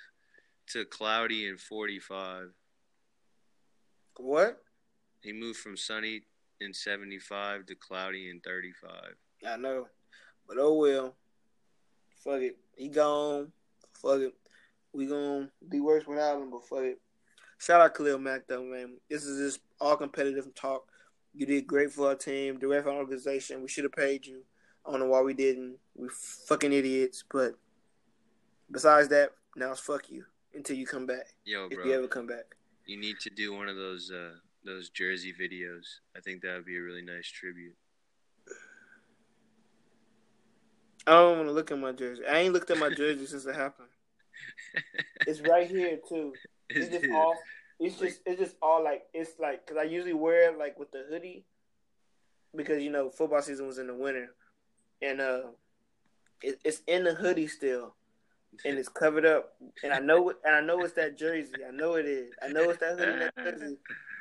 [0.72, 2.48] to cloudy and 45.
[4.16, 4.62] What?
[5.22, 6.22] He moved from sunny
[6.60, 8.90] and 75 to cloudy and 35.
[9.46, 9.88] I know.
[10.48, 11.14] But oh well.
[12.24, 12.56] Fuck it.
[12.76, 13.52] He gone.
[14.00, 14.34] Fuck it.
[14.96, 17.00] We gonna be worse without him, but fuck it.
[17.58, 18.96] Shout out Khalil Mack though, man.
[19.10, 20.84] This is just all competitive talk.
[21.34, 23.60] You did great for our team, the ref organization.
[23.60, 24.42] We should have paid you.
[24.86, 25.76] I don't know why we didn't.
[25.94, 26.08] We
[26.48, 27.24] fucking idiots.
[27.30, 27.58] But
[28.70, 31.26] besides that, now it's fuck you until you come back.
[31.44, 31.78] Yo, bro.
[31.78, 32.56] If you ever come back.
[32.86, 35.84] you need to do one of those uh, those jersey videos.
[36.16, 37.76] I think that would be a really nice tribute.
[41.06, 42.22] I don't want to look at my jersey.
[42.26, 43.88] I ain't looked at my jersey since it happened.
[45.26, 46.32] It's right here too.
[46.68, 47.36] It's just all.
[47.78, 50.90] It's just it's just all like it's like because I usually wear it like with
[50.90, 51.44] the hoodie
[52.56, 54.34] because you know football season was in the winter.
[55.00, 55.42] And uh
[56.42, 57.94] it, it's in the hoodie still.
[58.64, 59.52] And it's covered up.
[59.84, 61.54] And I know it and I know it's that jersey.
[61.66, 62.32] I know it is.
[62.42, 63.76] I know it's that hoodie that jersey.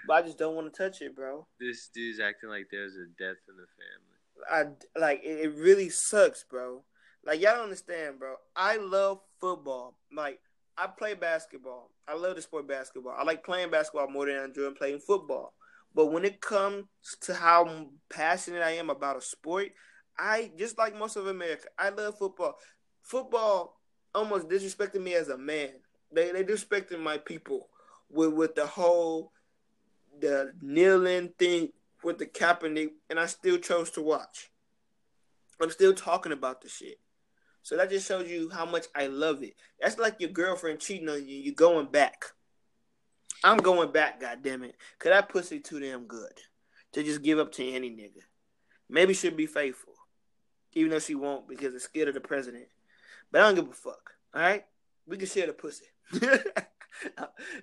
[0.08, 1.48] But I just don't want to touch it bro.
[1.60, 4.76] This dude's acting like there's a death in the family.
[4.96, 6.84] I like it, it really sucks bro
[7.26, 10.40] like y'all don't understand bro I love football like
[10.78, 11.92] I play basketball.
[12.08, 13.16] I love the sport basketball.
[13.18, 15.54] I like playing basketball more than I enjoy playing football.
[15.94, 16.86] But when it comes
[17.22, 19.70] to how passionate I am about a sport,
[20.18, 21.68] I just like most of America.
[21.80, 22.56] I love football.
[23.02, 23.80] Football
[24.14, 25.70] almost disrespected me as a man.
[26.12, 27.70] They they disrespected my people
[28.10, 29.32] with with the whole
[30.20, 31.70] the kneeling thing
[32.04, 34.52] with the Kaepernick, and I still chose to watch.
[35.62, 37.00] I'm still talking about the shit.
[37.66, 39.56] So that just shows you how much I love it.
[39.82, 41.36] That's like your girlfriend cheating on you.
[41.36, 42.26] You going back.
[43.44, 44.76] I'm going back, damn it.
[45.00, 46.40] Cause that pussy too damn good
[46.94, 48.22] to just give up to any nigga.
[48.88, 49.94] Maybe she'll be faithful,
[50.74, 52.68] even though she won't because it's scared of the president.
[53.32, 54.12] But I don't give a fuck.
[54.36, 54.64] All right,
[55.08, 55.86] we can share the pussy.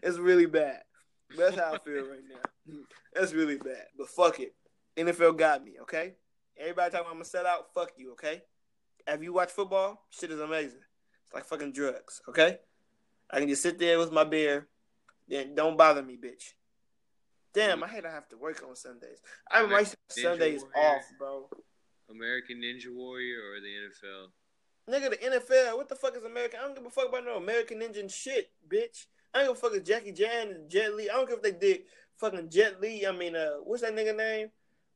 [0.02, 0.80] it's really bad.
[1.38, 2.74] That's how I feel right now.
[3.14, 3.84] That's really bad.
[3.96, 4.52] But fuck it.
[4.96, 6.14] NFL got me, okay?
[6.58, 8.42] Everybody talking about I'm gonna sell out, fuck you, okay?
[9.06, 10.04] Have you watched football?
[10.10, 10.80] Shit is amazing.
[11.24, 12.58] It's like fucking drugs, okay?
[13.30, 14.68] I can just sit there with my beer,
[15.28, 16.52] then don't bother me, bitch.
[17.54, 19.20] Damn, I hate I have to work on Sundays.
[19.50, 21.48] I my Sundays Warrior, off, bro.
[22.10, 24.28] American Ninja Warrior or the NFL?
[24.90, 25.76] Nigga, the NFL.
[25.76, 26.60] What the fuck is American?
[26.60, 29.06] I don't give a fuck about no American Ninja shit, bitch.
[29.34, 31.08] I don't give a fuck if Jackie Chan and Jet Li.
[31.08, 31.82] I don't care if they did
[32.16, 33.06] fucking Jet Li.
[33.06, 34.48] I mean, uh, what's that nigga name?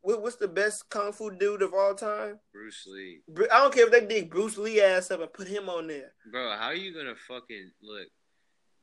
[0.07, 2.38] What, what's the best kung fu dude of all time?
[2.53, 3.23] Bruce Lee.
[3.51, 6.12] I don't care if they dig Bruce Lee ass up and put him on there.
[6.31, 8.07] Bro, how are you gonna fucking look?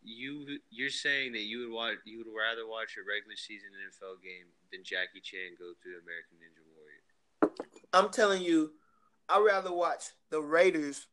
[0.03, 4.21] You you're saying that you would watch you would rather watch a regular season NFL
[4.21, 7.53] game than Jackie Chan go to American Ninja Warrior.
[7.93, 8.73] I'm telling you,
[9.29, 11.07] I'd rather watch the Raiders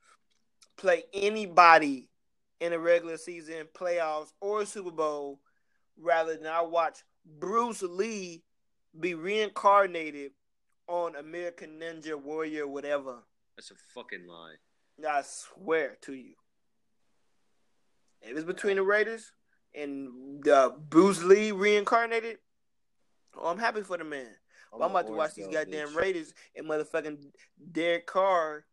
[0.77, 2.09] play anybody
[2.59, 5.39] in a regular season, playoffs, or Super Bowl
[5.97, 7.05] rather than I watch
[7.39, 8.43] Bruce Lee
[8.99, 10.33] be reincarnated
[10.89, 13.19] on American Ninja Warrior, whatever.
[13.57, 14.55] That's a fucking lie.
[15.09, 16.35] I swear to you.
[18.23, 19.33] If it's between the Raiders
[19.75, 22.39] and uh, Bruce Lee reincarnated,
[23.37, 24.29] oh, I'm happy for the man.
[24.73, 25.97] I'm, I'm about to watch these goddamn bitch.
[25.97, 27.19] Raiders and motherfucking
[27.73, 28.65] Derek Carr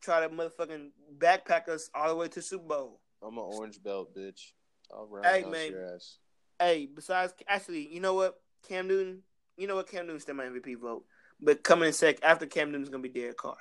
[0.00, 3.00] try to motherfucking backpack us all the way to Super Bowl.
[3.22, 4.52] I'm an orange belt, bitch.
[4.92, 5.70] I'll round hey, man.
[5.70, 6.18] your ass.
[6.58, 8.40] Hey, besides, actually, you know what?
[8.68, 9.22] Cam Newton,
[9.56, 9.90] you know what?
[9.90, 11.04] Cam Newton's still my MVP vote.
[11.40, 13.56] But coming in sec after Cam Newton's going to be Derek Carr.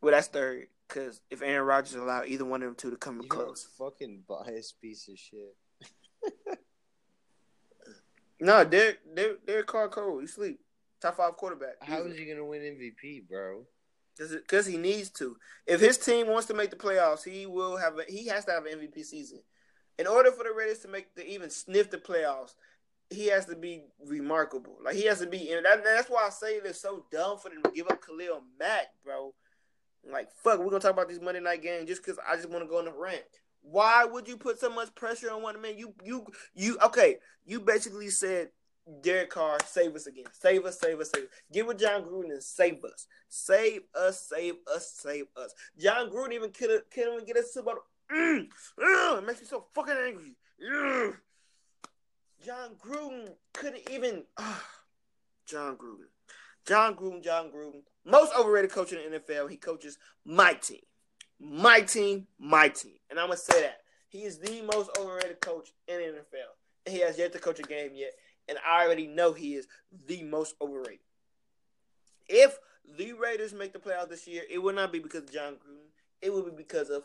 [0.00, 0.66] Well, that's third.
[0.88, 3.66] Because if Aaron Rodgers allowed either one of them two to come you close.
[3.78, 5.56] fucking biased piece of shit.
[8.40, 10.60] no, Derek, Derek, Derek Carr Cole, he sleep.
[11.00, 11.82] Top five quarterback.
[11.82, 13.66] How is he gonna win MVP, bro?
[14.18, 15.36] Because he needs to.
[15.66, 17.98] If his team wants to make the playoffs, he will have.
[17.98, 19.40] A, he has to have an MVP season.
[19.98, 22.54] In order for the Raiders to make the even sniff the playoffs,
[23.12, 24.76] he has to be remarkable.
[24.84, 25.52] Like he has to be.
[25.52, 28.42] And that, that's why I say it's so dumb for them to give up Khalil
[28.58, 29.34] Mack, bro.
[30.10, 32.64] Like fuck, we're gonna talk about these Monday night games just because I just want
[32.64, 33.22] to go on the rant.
[33.62, 35.78] Why would you put so much pressure on one man?
[35.78, 37.18] You you you okay?
[37.44, 38.48] You basically said
[39.00, 40.24] Derek Carr, save us again.
[40.32, 41.30] Save us, save us, save us.
[41.52, 43.06] Get with Jon Gruden and save us.
[43.28, 45.54] Save us, save us, save us.
[45.78, 47.78] Jon Gruden even can't, can't even get us to about.
[48.12, 48.46] Mm,
[49.18, 50.36] it makes me so fucking angry.
[50.62, 51.14] Mm.
[52.44, 54.24] Jon Gruden couldn't even.
[54.36, 54.58] Uh,
[55.46, 56.08] Jon Gruden.
[56.66, 57.82] Jon Gruden, Jon Gruden.
[58.04, 59.50] Most overrated coach in the NFL.
[59.50, 60.80] He coaches my team.
[61.40, 62.94] My team, my team.
[63.10, 63.78] And I'm going to say that.
[64.08, 66.90] He is the most overrated coach in the NFL.
[66.92, 68.12] He has yet to coach a game yet.
[68.48, 69.66] And I already know he is
[70.06, 71.00] the most overrated.
[72.28, 72.58] If
[72.96, 75.90] the Raiders make the playoffs this year, it will not be because of Jon Gruden.
[76.20, 77.04] It will be because of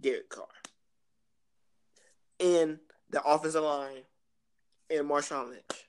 [0.00, 0.46] Derek Carr.
[2.38, 2.78] And
[3.10, 4.02] the offensive line
[4.90, 5.88] and Marshawn Lynch.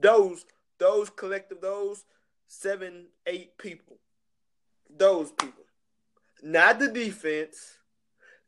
[0.00, 0.44] Those,
[0.78, 2.04] those collective, those
[2.46, 3.98] seven, eight people.
[4.94, 5.64] Those people.
[6.42, 7.78] Not the defense,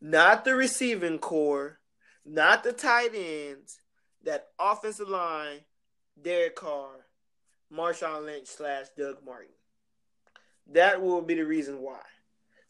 [0.01, 1.79] not the receiving core,
[2.25, 3.79] not the tight ends,
[4.25, 5.61] that offensive line,
[6.21, 6.91] Derek Carr,
[7.73, 9.49] Marshawn Lynch slash Doug Martin.
[10.73, 12.01] That will be the reason why.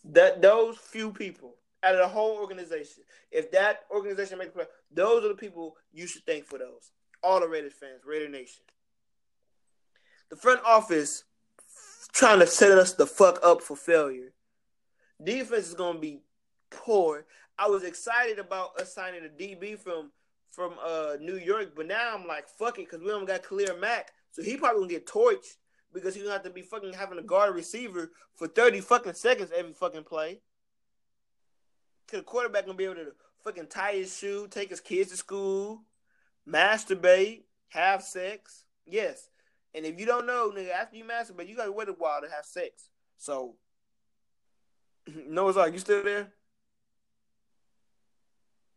[0.04, 5.24] That those few people out of the whole organization, if that organization makes play, those
[5.24, 6.90] are the people you should thank for those.
[7.22, 8.62] All the Raiders fans, Raider Nation.
[10.30, 11.24] The front office
[12.12, 14.32] trying to set us the fuck up for failure.
[15.22, 16.20] Defense is gonna be
[16.70, 17.26] poor.
[17.58, 20.10] I was excited about us signing a DB from
[20.50, 23.76] from uh New York, but now I'm like, fuck it, because we don't got Khalil
[23.78, 24.12] Mack.
[24.30, 25.56] So he probably gonna get torched
[25.92, 29.50] because he's gonna have to be fucking having a guard receiver for 30 fucking seconds
[29.54, 30.40] every fucking play.
[32.08, 33.12] The quarterback gonna be able to
[33.42, 35.82] fucking tie his shoe, take his kids to school,
[36.48, 38.64] masturbate, have sex.
[38.86, 39.28] Yes.
[39.74, 42.30] And if you don't know, nigga, after you masturbate, you gotta wait a while to
[42.30, 42.88] have sex.
[43.18, 43.56] So
[45.28, 46.32] Noah's like, you still there?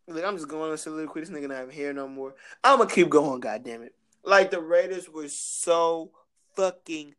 [0.07, 1.19] Like, I'm just going on soliloquy.
[1.19, 2.33] This nigga not here no more.
[2.63, 3.41] I'm gonna keep going.
[3.41, 3.93] God damn it.
[4.23, 6.11] Like the Raiders were so
[6.55, 7.15] fucking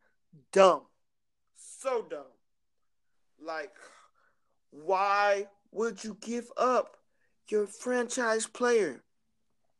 [0.52, 0.82] dumb.
[1.56, 2.24] So dumb.
[3.42, 3.74] Like,
[4.70, 6.96] why would you give up
[7.48, 9.02] your franchise player?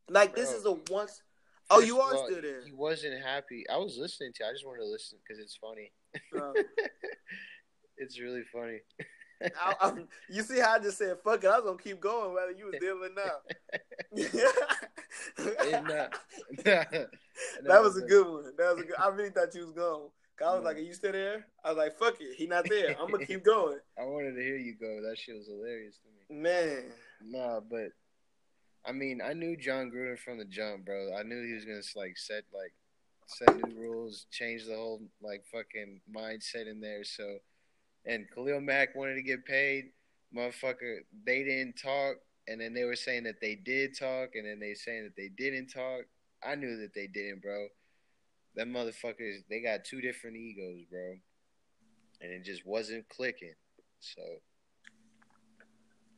[0.09, 1.22] Like this is a once.
[1.70, 2.64] Oh, you are all, still there.
[2.64, 3.64] He wasn't happy.
[3.70, 4.46] I was listening to.
[4.46, 5.92] I just wanted to listen because it's funny.
[7.98, 8.79] It's really funny.
[9.61, 9.92] I,
[10.29, 11.46] you see how I just said fuck it.
[11.46, 13.14] I was gonna keep going whether you was dealing
[15.72, 16.09] And, now.
[16.72, 16.85] uh,
[17.64, 18.53] that was a good one.
[18.57, 18.96] That was a good.
[18.98, 20.09] I really thought you was gone.
[20.42, 22.96] I was like, "Are you still there?" I was like, "Fuck it, he not there.
[23.01, 25.01] I'm gonna keep going." I wanted to hear you go.
[25.03, 26.40] That shit was hilarious to me.
[26.42, 26.85] Man,
[27.24, 27.92] Nah, but
[28.85, 31.14] I mean, I knew Jon Gruden from the jump, bro.
[31.14, 32.72] I knew he was gonna like set like
[33.27, 37.05] set new rules, change the whole like fucking mindset in there.
[37.05, 37.38] So,
[38.07, 39.90] and Khalil Mack wanted to get paid,
[40.35, 41.01] motherfucker.
[41.27, 44.74] They didn't talk, and then they were saying that they did talk, and then they
[44.74, 46.05] saying that they didn't talk.
[46.42, 47.66] I knew that they didn't, bro.
[48.59, 51.14] Them motherfuckers, they got two different egos, bro,
[52.21, 53.55] and it just wasn't clicking.
[54.01, 54.21] So.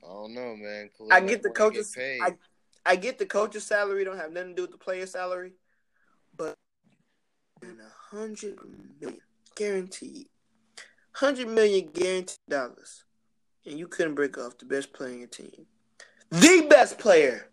[0.03, 0.88] I don't know, man.
[0.96, 1.90] Khalil I get the coach's.
[1.94, 2.18] paid.
[2.22, 2.37] I,
[2.87, 4.07] I get the coach's salary.
[4.07, 5.53] Don't have nothing to do with the player's salary,
[6.35, 6.57] but
[7.62, 8.59] a hundred
[8.98, 9.20] million
[9.55, 10.29] guaranteed,
[11.12, 13.05] hundred million guaranteed dollars,
[13.66, 15.66] and you couldn't break off the best player in your team,
[16.31, 17.50] the best player.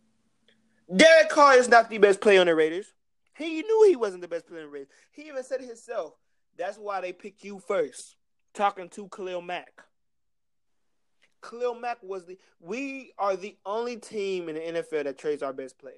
[0.96, 2.94] Derek Carr is not the best player on the Raiders.
[3.38, 4.88] He knew he wasn't the best player in the race.
[5.12, 6.14] He even said it himself.
[6.58, 8.16] That's why they picked you first.
[8.54, 9.82] Talking to Khalil Mack.
[11.44, 12.38] Khalil Mack was the.
[12.60, 15.94] We are the only team in the NFL that trades our best player.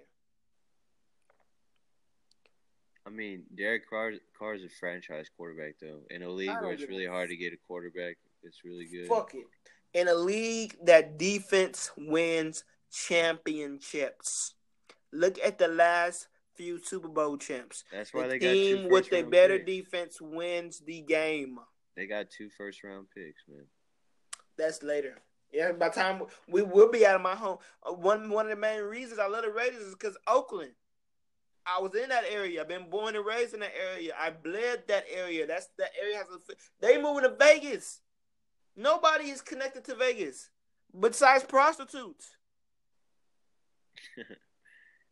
[3.08, 6.02] I mean, Derek Carr Carr is a franchise quarterback though.
[6.10, 9.08] In a league where it's really f- hard to get a quarterback, it's really good.
[9.08, 9.45] Fuck it.
[9.93, 14.54] In a league that defense wins championships.
[15.12, 16.28] Look at the last
[16.59, 17.85] few Super Bowl champs.
[17.89, 19.65] That's why The they got two team with a better picks.
[19.65, 21.57] defense wins the game.
[21.95, 23.63] They got two first round picks, man.
[24.57, 25.15] That's later.
[25.53, 27.59] Yeah, by the time we will be out of my home.
[27.81, 30.71] Uh, One one of the main reasons I love the Raiders is because Oakland.
[31.65, 32.61] I was in that area.
[32.61, 34.11] I've been born and raised in that area.
[34.19, 35.47] I bled that area.
[35.47, 36.39] That's that area has a.
[36.81, 38.01] They moving to Vegas.
[38.75, 40.49] Nobody is connected to Vegas
[40.99, 42.35] besides prostitutes.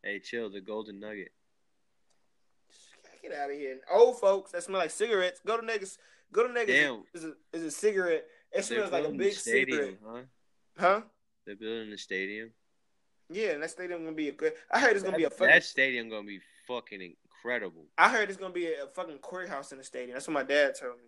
[0.04, 0.50] Hey, chill.
[0.50, 1.32] The Golden Nugget.
[3.30, 3.80] Get out of here.
[3.92, 5.42] Old folks that smell like cigarettes.
[5.46, 5.98] Go to niggas.
[6.32, 6.68] Go to niggas.
[6.68, 7.04] Damn.
[7.14, 8.26] Is a, is a cigarette.
[8.52, 9.98] It smells like a big stadium, cigarette.
[10.06, 10.22] huh?
[10.78, 11.02] Huh?
[11.46, 12.52] They're building the stadium.
[13.30, 14.54] Yeah, and that stadium gonna be a good.
[14.72, 15.54] I heard it's gonna be a That, fucking.
[15.54, 17.86] that stadium gonna be fucking incredible.
[17.98, 20.14] I heard it's gonna be a, fucking courthouse in the stadium.
[20.14, 21.04] That's what my dad told me.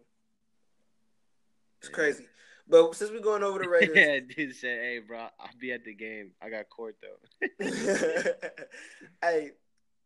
[1.79, 1.95] It's Yeah.
[1.95, 2.25] crazy.
[2.67, 5.85] But since we're going over the Raiders, yeah, dude said, "Hey, bro, I'll be at
[5.85, 6.31] the game.
[6.41, 7.45] I got court though."
[9.21, 9.51] hey,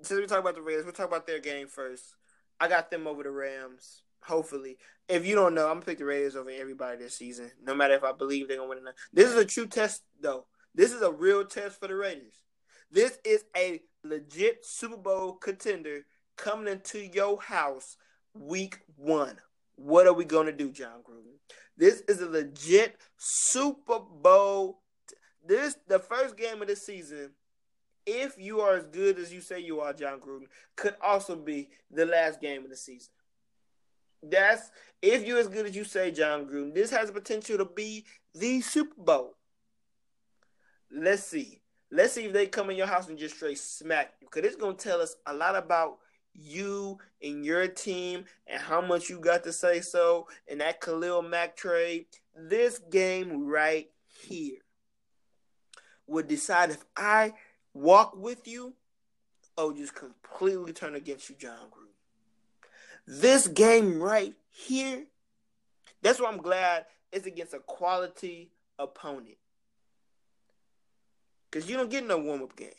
[0.01, 2.15] since we talk about the Raiders, we'll talk about their game first.
[2.60, 4.03] I got them over the Rams.
[4.23, 4.77] Hopefully,
[5.10, 7.51] if you don't know, I'm gonna pick the Raiders over everybody this season.
[7.62, 8.95] No matter if I believe they're gonna win or not.
[9.12, 10.45] This is a true test, though.
[10.73, 12.43] This is a real test for the Raiders.
[12.89, 16.06] This is a legit Super Bowl contender
[16.38, 17.97] coming into your house
[18.34, 19.38] week one.
[19.75, 21.38] What are we gonna do, Jon Gruden?
[21.75, 24.82] This is a legit Super Bowl.
[25.45, 27.32] This the first game of the season.
[28.05, 31.69] If you are as good as you say you are, Jon Gruden, could also be
[31.89, 33.11] the last game of the season.
[34.21, 36.73] That's if you're as good as you say, Jon Gruden.
[36.73, 39.35] This has the potential to be the Super Bowl.
[40.91, 41.61] Let's see.
[41.91, 44.27] Let's see if they come in your house and just straight smack you.
[44.27, 45.99] Because it's going to tell us a lot about
[46.33, 51.21] you and your team and how much you got to say so in that Khalil
[51.21, 52.05] Mack trade.
[52.35, 53.89] This game right
[54.27, 54.57] here
[56.07, 57.33] would decide if I
[57.73, 58.73] walk with you
[59.57, 61.89] oh, or just completely turn against you, Jon Gruden.
[63.05, 65.03] This game right here,
[66.01, 69.38] that's why I'm glad it's against a quality opponent.
[71.51, 72.69] Because you don't get no warm up game.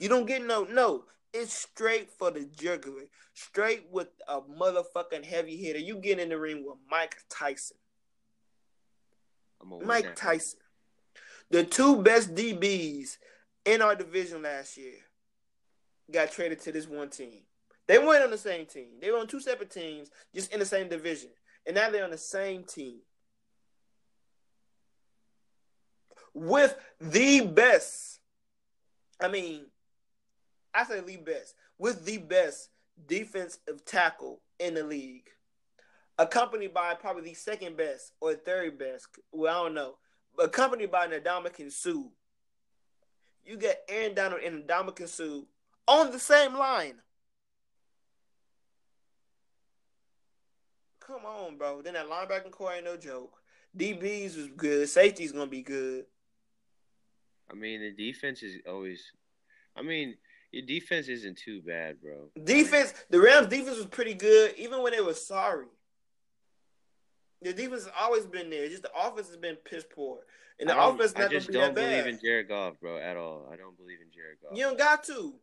[0.00, 1.04] You don't get no, no.
[1.32, 3.04] It's straight for the jugular.
[3.34, 5.78] Straight with a motherfucking heavy hitter.
[5.78, 7.78] You get in the ring with Mike Tyson.
[9.60, 10.14] I'm Mike.
[10.14, 10.58] Tyson.
[11.50, 13.16] The two best DBs
[13.64, 14.94] in our division last year
[16.10, 17.42] got traded to this one team.
[17.88, 18.98] They weren't on the same team.
[19.00, 21.30] They were on two separate teams, just in the same division.
[21.66, 23.00] And now they're on the same team.
[26.34, 28.20] With the best,
[29.20, 29.66] I mean,
[30.74, 32.70] I say the best, with the best
[33.06, 35.28] defensive tackle in the league,
[36.18, 39.08] accompanied by probably the second best or third best.
[39.32, 39.94] Well, I don't know,
[40.38, 42.04] accompanied by Ndamukong Suh
[43.44, 45.42] you get Aaron Donald and Ndamukong Suh
[45.86, 46.94] on the same line.
[51.00, 51.82] Come on, bro.
[51.82, 53.32] Then that linebacking core ain't no joke.
[53.76, 54.88] DBs was good.
[54.88, 56.04] Safety's gonna be good.
[57.50, 59.02] I mean, the defense is always.
[59.76, 60.16] I mean,
[60.52, 62.30] your defense isn't too bad, bro.
[62.44, 62.94] Defense.
[63.10, 65.66] The Rams' defense was pretty good, even when they were sorry.
[67.40, 68.68] The defense has always been there.
[68.68, 70.20] Just the offense has been piss poor
[70.60, 72.14] and the offense I just be don't that believe bad.
[72.14, 73.48] in Jared Goff, bro, at all.
[73.52, 74.56] I don't believe in Jared Goff.
[74.56, 75.34] You don't got to.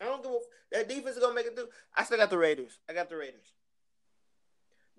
[0.00, 0.38] I don't give a,
[0.72, 1.68] that defense is gonna make it through.
[1.94, 2.78] I still got the Raiders.
[2.88, 3.52] I got the Raiders.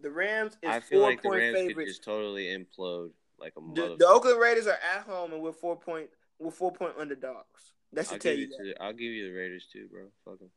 [0.02, 1.92] The Rams is I feel four like the point Rams favorites.
[1.92, 5.76] just totally implode like a The, the Oakland Raiders are at home and we're four
[5.78, 6.10] point
[6.40, 7.74] we're four point underdogs.
[7.94, 10.04] That should I'll tell you you to the, I'll give you the Raiders too, bro.
[10.26, 10.50] Fuck them.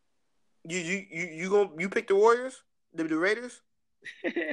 [0.65, 2.63] You you you you going you pick the Warriors?
[2.95, 3.61] The, the Raiders?
[4.25, 4.53] yeah,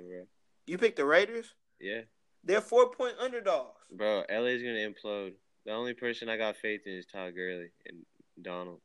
[0.00, 0.26] bro.
[0.66, 1.54] You pick the Raiders?
[1.80, 2.02] Yeah,
[2.46, 3.86] They're four point underdogs.
[3.92, 4.24] bro.
[4.30, 5.32] LA's gonna implode.
[5.64, 7.98] The only person I got faith in is Todd Gurley and
[8.40, 8.80] Donald.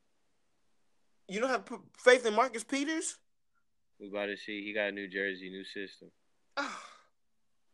[1.28, 1.63] You don't have
[1.97, 3.17] faith in Marcus Peters?
[4.00, 4.63] We about to see.
[4.65, 6.10] He got a new jersey, new system.
[6.58, 6.82] Ah,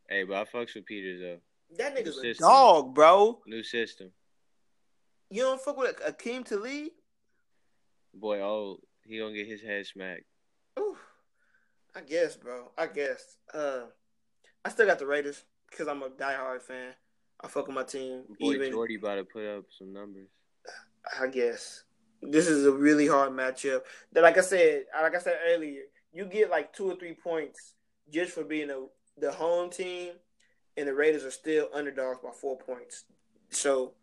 [0.10, 1.40] Hey, but I fucks with Peters though.
[1.78, 3.42] that nigga's a dog, bro.
[3.48, 4.12] New system.
[5.30, 6.90] You don't fuck with Aqib Talib?
[8.14, 10.24] Boy, oh, he gonna get his head smacked.
[10.80, 10.98] Ooh,
[11.96, 12.72] I guess, bro.
[12.78, 13.38] I guess.
[13.54, 13.84] Uh,
[14.66, 16.94] I still got the Raiders because I'm a diehard fan.
[17.42, 18.24] I fuck with my team.
[18.40, 20.28] Boy, even Jordy about to put up some numbers.
[21.20, 21.84] I guess
[22.22, 23.82] this is a really hard matchup.
[24.14, 25.82] That, like I said, like I said earlier,
[26.14, 27.74] you get like two or three points
[28.12, 28.86] just for being a
[29.20, 30.14] the home team,
[30.76, 33.06] and the Raiders are still underdogs by four points.
[33.50, 33.94] So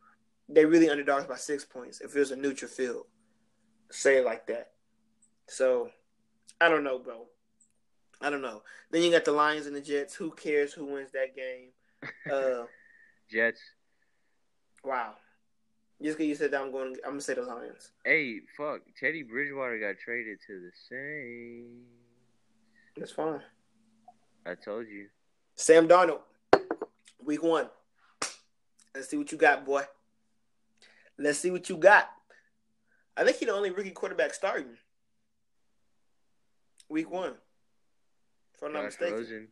[0.49, 3.07] they really underdogs by six points if it was a neutral field.
[3.91, 4.71] Say it like that.
[5.49, 5.91] So
[6.61, 7.27] I don't know, bro.
[8.25, 8.63] I don't know.
[8.91, 10.15] Then you got the Lions and the Jets.
[10.15, 11.69] Who cares who wins that game?
[12.33, 12.65] Uh,
[13.31, 13.61] Jets.
[14.83, 15.13] wow.
[16.03, 16.97] Just because you said that, I'm going.
[17.05, 17.93] I'm gonna say the Lions.
[18.03, 18.81] Hey, fuck.
[18.99, 21.87] Teddy Bridgewater got traded to the Saints.
[22.97, 23.41] That's fine.
[24.47, 25.09] I told you.
[25.55, 26.21] Sam Darnold,
[27.25, 27.69] week one.
[28.95, 29.83] Let's see what you got, boy.
[31.19, 32.09] Let's see what you got.
[33.17, 34.77] I think he's the only rookie quarterback starting.
[36.89, 37.35] Week one.
[38.65, 39.17] I'm not mistaken.
[39.17, 39.49] Rosen.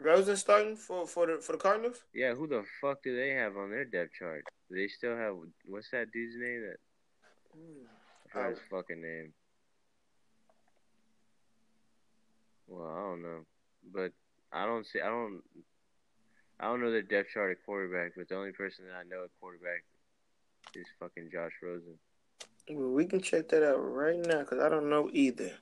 [0.00, 2.02] Rosen starting for, for the for the Cardinals?
[2.14, 4.44] Yeah, who the fuck do they have on their depth chart?
[4.70, 5.34] Do they still have
[5.66, 6.62] what's that dude's name?
[6.62, 6.78] That
[7.54, 8.38] hmm.
[8.38, 9.32] I his fucking name.
[12.68, 13.40] Well, I don't know,
[13.92, 14.12] but
[14.52, 15.00] I don't see.
[15.00, 15.42] I don't.
[16.60, 19.24] I don't know their depth chart at quarterback, but the only person that I know
[19.24, 19.82] at quarterback
[20.74, 21.98] is fucking Josh Rosen.
[22.68, 25.52] Well, we can check that out right now because I don't know either.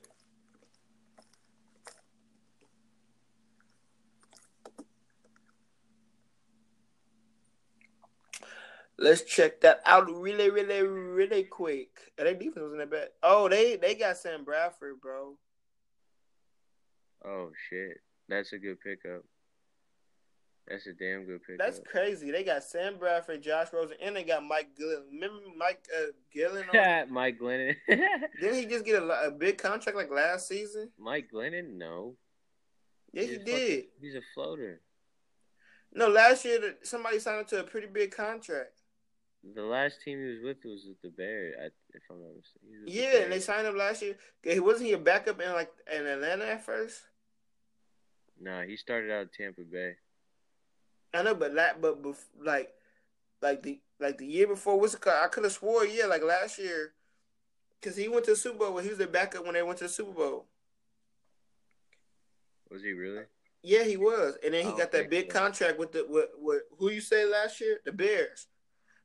[9.01, 12.11] Let's check that out really, really, really quick.
[12.17, 13.07] And their defense wasn't that bad.
[13.23, 15.37] Oh, they they got Sam Bradford, bro.
[17.25, 19.23] Oh shit, that's a good pickup.
[20.67, 21.65] That's a damn good pickup.
[21.65, 22.29] That's crazy.
[22.29, 25.05] They got Sam Bradford, Josh Rosen, and they got Mike Gillen.
[25.11, 26.65] Remember Mike uh, Gillen?
[26.73, 27.75] On, Mike Glennon.
[27.87, 30.91] didn't he just get a, a big contract like last season?
[30.99, 31.77] Mike Glennon?
[31.77, 32.17] No.
[33.13, 33.83] Yeah, He's he a fucking- did.
[33.99, 34.81] He's a floater.
[35.91, 38.78] No, last year somebody signed him to a pretty big contract.
[39.43, 41.55] The last team he was with was with the Bears,
[41.93, 42.69] if I'm not mistaken.
[42.69, 44.17] He with the Yeah, and they signed him last year.
[44.45, 47.01] Okay, wasn't he a backup in like in Atlanta at first?
[48.39, 49.95] Nah, he started out at Tampa Bay.
[51.13, 52.71] I know, but that, but bef- like,
[53.41, 55.23] like the like the year before, what's it called?
[55.23, 56.93] I could have swore, yeah, like last year,
[57.79, 58.77] because he went to the Super Bowl.
[58.77, 60.45] He was the backup when they went to the Super Bowl.
[62.69, 63.23] Was he really?
[63.63, 65.39] Yeah, he was, and then he oh, got that big so.
[65.39, 68.47] contract with the with, with who you say last year, the Bears.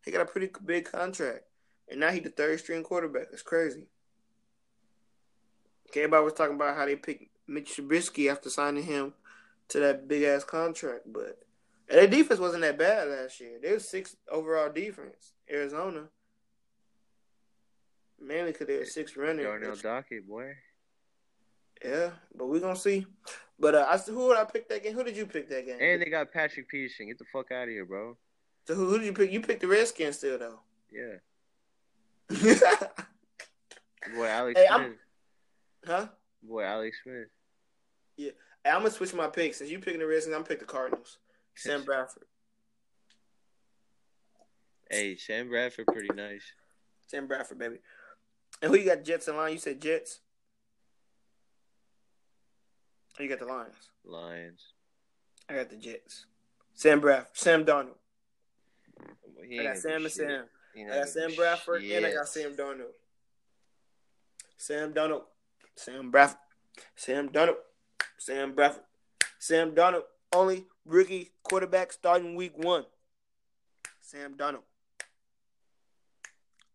[0.04, 1.44] He got a pretty big contract,
[1.88, 3.28] and now he the third string quarterback.
[3.32, 3.86] It's crazy.
[5.90, 9.14] Okay, everybody was talking about how they picked Mitch Trubisky after signing him
[9.68, 11.38] to that big ass contract, but
[11.88, 13.58] and their defense wasn't that bad last year.
[13.62, 15.32] They was sixth overall defense.
[15.50, 16.04] Arizona,
[18.20, 19.44] mainly because they were six running.
[19.44, 20.52] Darnell Dockett, boy.
[21.84, 23.06] Yeah, but we're gonna see.
[23.58, 24.94] But uh, I who would I pick that game?
[24.94, 25.78] Who did you pick that game?
[25.80, 27.08] And they got Patrick Peterson.
[27.08, 28.16] Get the fuck out of here, bro.
[28.66, 29.30] So who, who did you pick?
[29.32, 30.60] You picked the Redskins still though.
[30.92, 31.16] Yeah.
[34.14, 34.80] Boy, Alex Hey, Smith.
[34.80, 34.98] I'm-
[35.86, 36.06] huh?
[36.42, 37.28] Boy, Alex Smith.
[38.16, 38.32] Hey,
[38.70, 39.58] I'm gonna switch my picks.
[39.58, 41.18] Since you picking the Redskins, I'm gonna pick the Cardinals.
[41.54, 42.24] Sam Bradford.
[44.90, 46.44] Hey, Sam Bradford, pretty nice.
[47.06, 47.76] Sam Bradford, baby.
[48.62, 49.04] And who you got?
[49.04, 49.52] Jets in line?
[49.52, 50.20] You said Jets.
[53.18, 53.74] Or you got the Lions?
[54.04, 54.72] Lions.
[55.48, 56.26] I got the Jets.
[56.74, 57.36] Sam Bradford.
[57.36, 57.96] Sam Darnold.
[59.48, 60.12] He I got Sam and shit.
[60.12, 60.44] Sam.
[60.76, 62.28] I got Sam Bradford and I got.
[62.28, 62.92] Sam Darnold.
[64.56, 65.22] Sam Darnold.
[65.76, 66.38] Sam Bradford.
[66.96, 67.56] Sam Darnold,
[68.18, 68.82] Sam Bradford,
[69.38, 70.02] Sam Darnold,
[70.34, 72.84] only rookie quarterback starting week one.
[74.00, 74.62] Sam Darnold,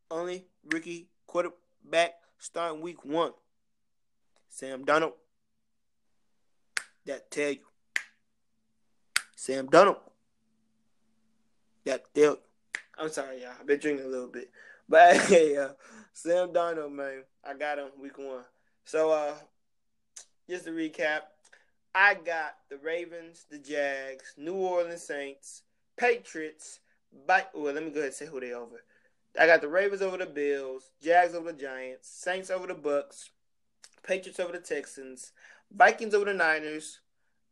[0.10, 3.34] only rookie quarterback starting week one.
[4.50, 5.14] Sam Darnold,
[7.06, 7.66] that tell you.
[9.36, 10.00] Sam Darnold,
[11.86, 12.40] that tell you.
[13.00, 13.54] I'm sorry, y'all.
[13.58, 14.52] I've been drinking a little bit.
[14.90, 15.70] But hey, uh,
[16.12, 18.44] Sam Darnold, man, I got him week one.
[18.84, 19.36] So, uh,
[20.50, 21.22] just to recap,
[21.96, 25.64] I got the Ravens, the Jags, New Orleans Saints,
[25.96, 26.82] Patriots.
[27.26, 28.84] By, well, let me go ahead and say who they over.
[29.40, 33.30] I got the Ravens over the Bills, Jags over the Giants, Saints over the Bucks,
[34.06, 35.32] Patriots over the Texans,
[35.72, 37.00] Vikings over the Niners.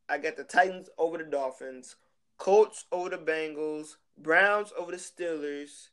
[0.10, 1.96] I got the Titans over the Dolphins,
[2.38, 5.90] Colts over the Bengals, Browns over the Steelers.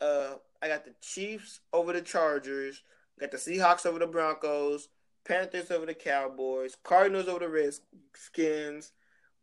[0.00, 2.82] Uh, I got the Chiefs over the Chargers.
[3.20, 4.88] Got the Seahawks over the Broncos.
[5.26, 6.76] Panthers over the Cowboys.
[6.82, 8.92] Cardinals over the Redskins.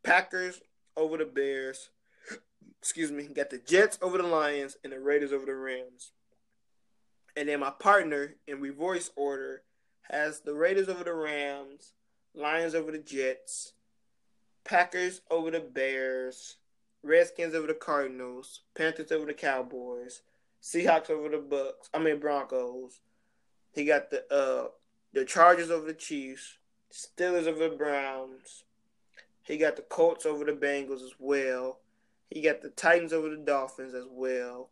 [0.03, 0.61] Packers
[0.97, 1.89] over the Bears.
[2.79, 3.27] Excuse me.
[3.27, 6.11] Got the Jets over the Lions and the Raiders over the Rams.
[7.35, 9.63] And then my partner in reverse order
[10.03, 11.93] has the Raiders over the Rams,
[12.33, 13.73] Lions over the Jets,
[14.63, 16.57] Packers over the Bears,
[17.05, 20.21] Redskins over the Cardinals, Panthers over the Cowboys,
[20.61, 21.89] Seahawks over the Bucks.
[21.93, 23.01] I mean Broncos.
[23.73, 24.69] He got the uh
[25.13, 26.57] the Chargers over the Chiefs,
[26.91, 28.63] Steelers over the Browns.
[29.43, 31.79] He got the Colts over the Bengals as well.
[32.29, 34.69] He got the Titans over the Dolphins as well.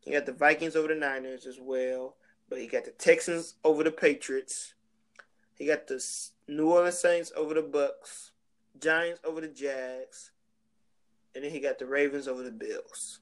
[0.00, 2.16] He got the Vikings over the Niners as well.
[2.48, 4.74] But he got the Texans over the Patriots.
[5.56, 6.04] He got the
[6.46, 8.32] New Orleans Saints over the Bucks.
[8.78, 10.31] Giants over the Jags.
[11.34, 13.20] And then he got the Ravens over the Bills.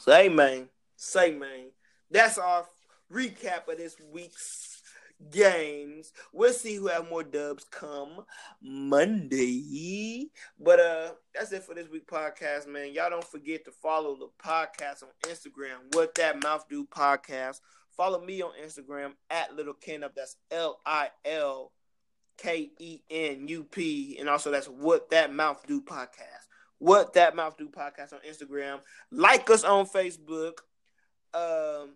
[0.00, 1.70] So hey man, say man.
[2.10, 2.66] That's our
[3.12, 4.82] recap of this week's
[5.30, 6.12] games.
[6.32, 8.24] We'll see who have more dubs come
[8.60, 10.30] Monday.
[10.58, 12.92] But uh that's it for this week podcast, man.
[12.92, 15.94] Y'all don't forget to follow the podcast on Instagram.
[15.94, 17.60] What that mouth do podcast.
[17.96, 20.14] Follow me on Instagram at Little Kenup.
[20.16, 21.72] That's L I L
[22.38, 24.16] K E N U P.
[24.18, 26.46] And also that's What That Mouth Do podcast.
[26.82, 28.80] What That Mouth Do podcast on Instagram.
[29.12, 30.58] Like us on Facebook.
[31.32, 31.90] Um,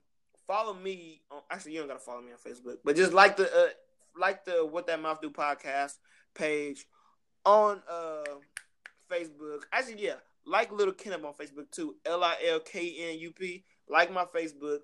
[0.46, 3.52] follow me on actually you don't gotta follow me on Facebook, but just like the
[3.52, 3.68] uh,
[4.16, 5.94] like the What That Mouth Do podcast
[6.36, 6.86] page
[7.44, 8.22] on uh
[9.10, 9.62] Facebook.
[9.72, 10.14] Actually, yeah,
[10.46, 11.96] like Little Kenup on Facebook too.
[12.04, 13.64] L I L K N U P.
[13.88, 14.78] Like my Facebook.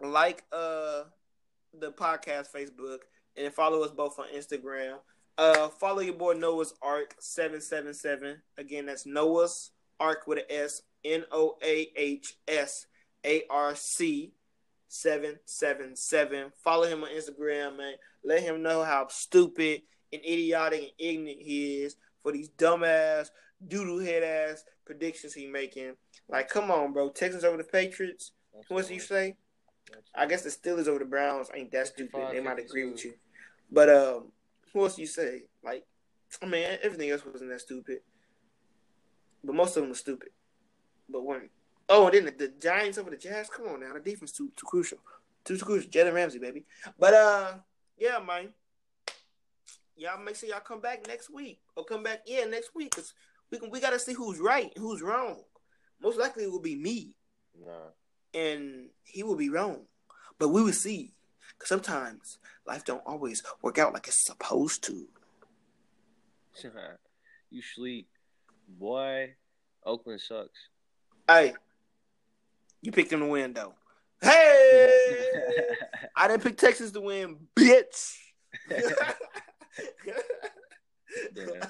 [0.00, 1.02] Like uh
[1.78, 3.00] the podcast Facebook
[3.36, 4.94] and follow us both on Instagram.
[5.36, 8.42] Uh, follow your boy Noah's Arc seven seven seven.
[8.56, 10.82] Again, that's Noah's Arc with an S.
[11.04, 12.86] N O A H S
[13.24, 14.32] A R C
[14.88, 16.50] seven seven seven.
[16.62, 17.94] Follow him on Instagram, man.
[18.24, 19.82] Let him know how stupid
[20.12, 23.28] and idiotic and ignorant he is for these dumbass,
[23.66, 25.94] doodle head ass predictions he making.
[26.28, 27.10] Like, come on, bro.
[27.10, 28.32] Texans over the Patriots.
[28.68, 29.36] What's he say?
[30.14, 32.28] I guess the Steelers over the Browns ain't that stupid.
[32.32, 33.12] They might agree with you.
[33.70, 34.32] But um,
[34.74, 35.44] who else you say?
[35.64, 35.86] Like,
[36.42, 38.00] I mean, everything else wasn't that stupid.
[39.42, 40.30] But most of them were stupid.
[41.08, 41.48] But one,
[41.88, 43.48] oh, and then the, the Giants over the Jags.
[43.48, 44.98] Come on now, the defense too too crucial,
[45.44, 45.90] too, too crucial.
[45.90, 46.64] Jalen Ramsey, baby.
[46.98, 47.52] But uh,
[47.96, 48.52] yeah, man.
[49.96, 53.14] Y'all make sure y'all come back next week or come back yeah next week because
[53.52, 55.40] we can we gotta see who's right and who's wrong.
[56.02, 57.14] Most likely it will be me.
[57.56, 57.92] Nah.
[58.34, 59.86] And he will be wrong.
[60.38, 61.13] But we will see.
[61.64, 65.06] Sometimes life don't always work out like it's supposed to.
[67.50, 68.08] you sleep,
[68.68, 69.34] boy.
[69.84, 70.68] Oakland sucks.
[71.26, 71.54] Hey,
[72.82, 73.74] you picked them to win though.
[74.20, 74.90] Hey,
[76.16, 78.16] I didn't pick Texas to win, bitch.
[78.70, 79.12] Yeah.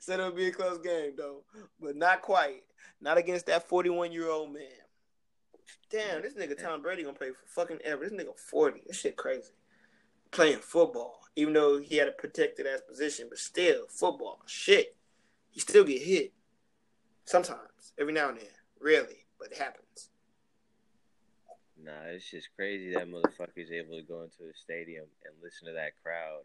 [0.00, 1.44] Said it'll be a close game though,
[1.80, 2.62] but not quite.
[3.00, 4.83] Not against that forty-one-year-old man.
[5.90, 8.08] Damn, this nigga Tom Brady gonna play for fucking ever.
[8.08, 8.82] This nigga forty.
[8.86, 9.52] This shit crazy.
[10.30, 14.40] Playing football, even though he had a protected ass position, but still football.
[14.46, 14.96] Shit,
[15.50, 16.32] he still get hit.
[17.24, 18.46] Sometimes, every now and then,
[18.80, 20.10] rarely, but it happens.
[21.82, 25.74] Nah, it's just crazy that motherfucker's able to go into a stadium and listen to
[25.74, 26.42] that crowd.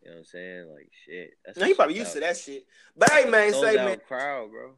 [0.00, 0.68] You know what I'm saying?
[0.72, 1.30] Like shit.
[1.44, 2.66] That's No, he probably used to that shit.
[2.96, 4.74] But hey, man, say man, crowd, bro.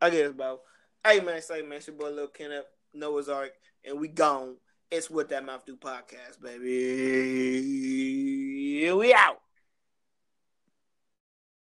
[0.00, 0.60] I guess, bro.
[1.02, 3.52] Hey, man, say man, it's your boy Lil Kenup, Noah's Arc,
[3.86, 4.56] and we gone.
[4.90, 6.60] It's what that mouth do podcast, baby.
[8.92, 9.40] We out.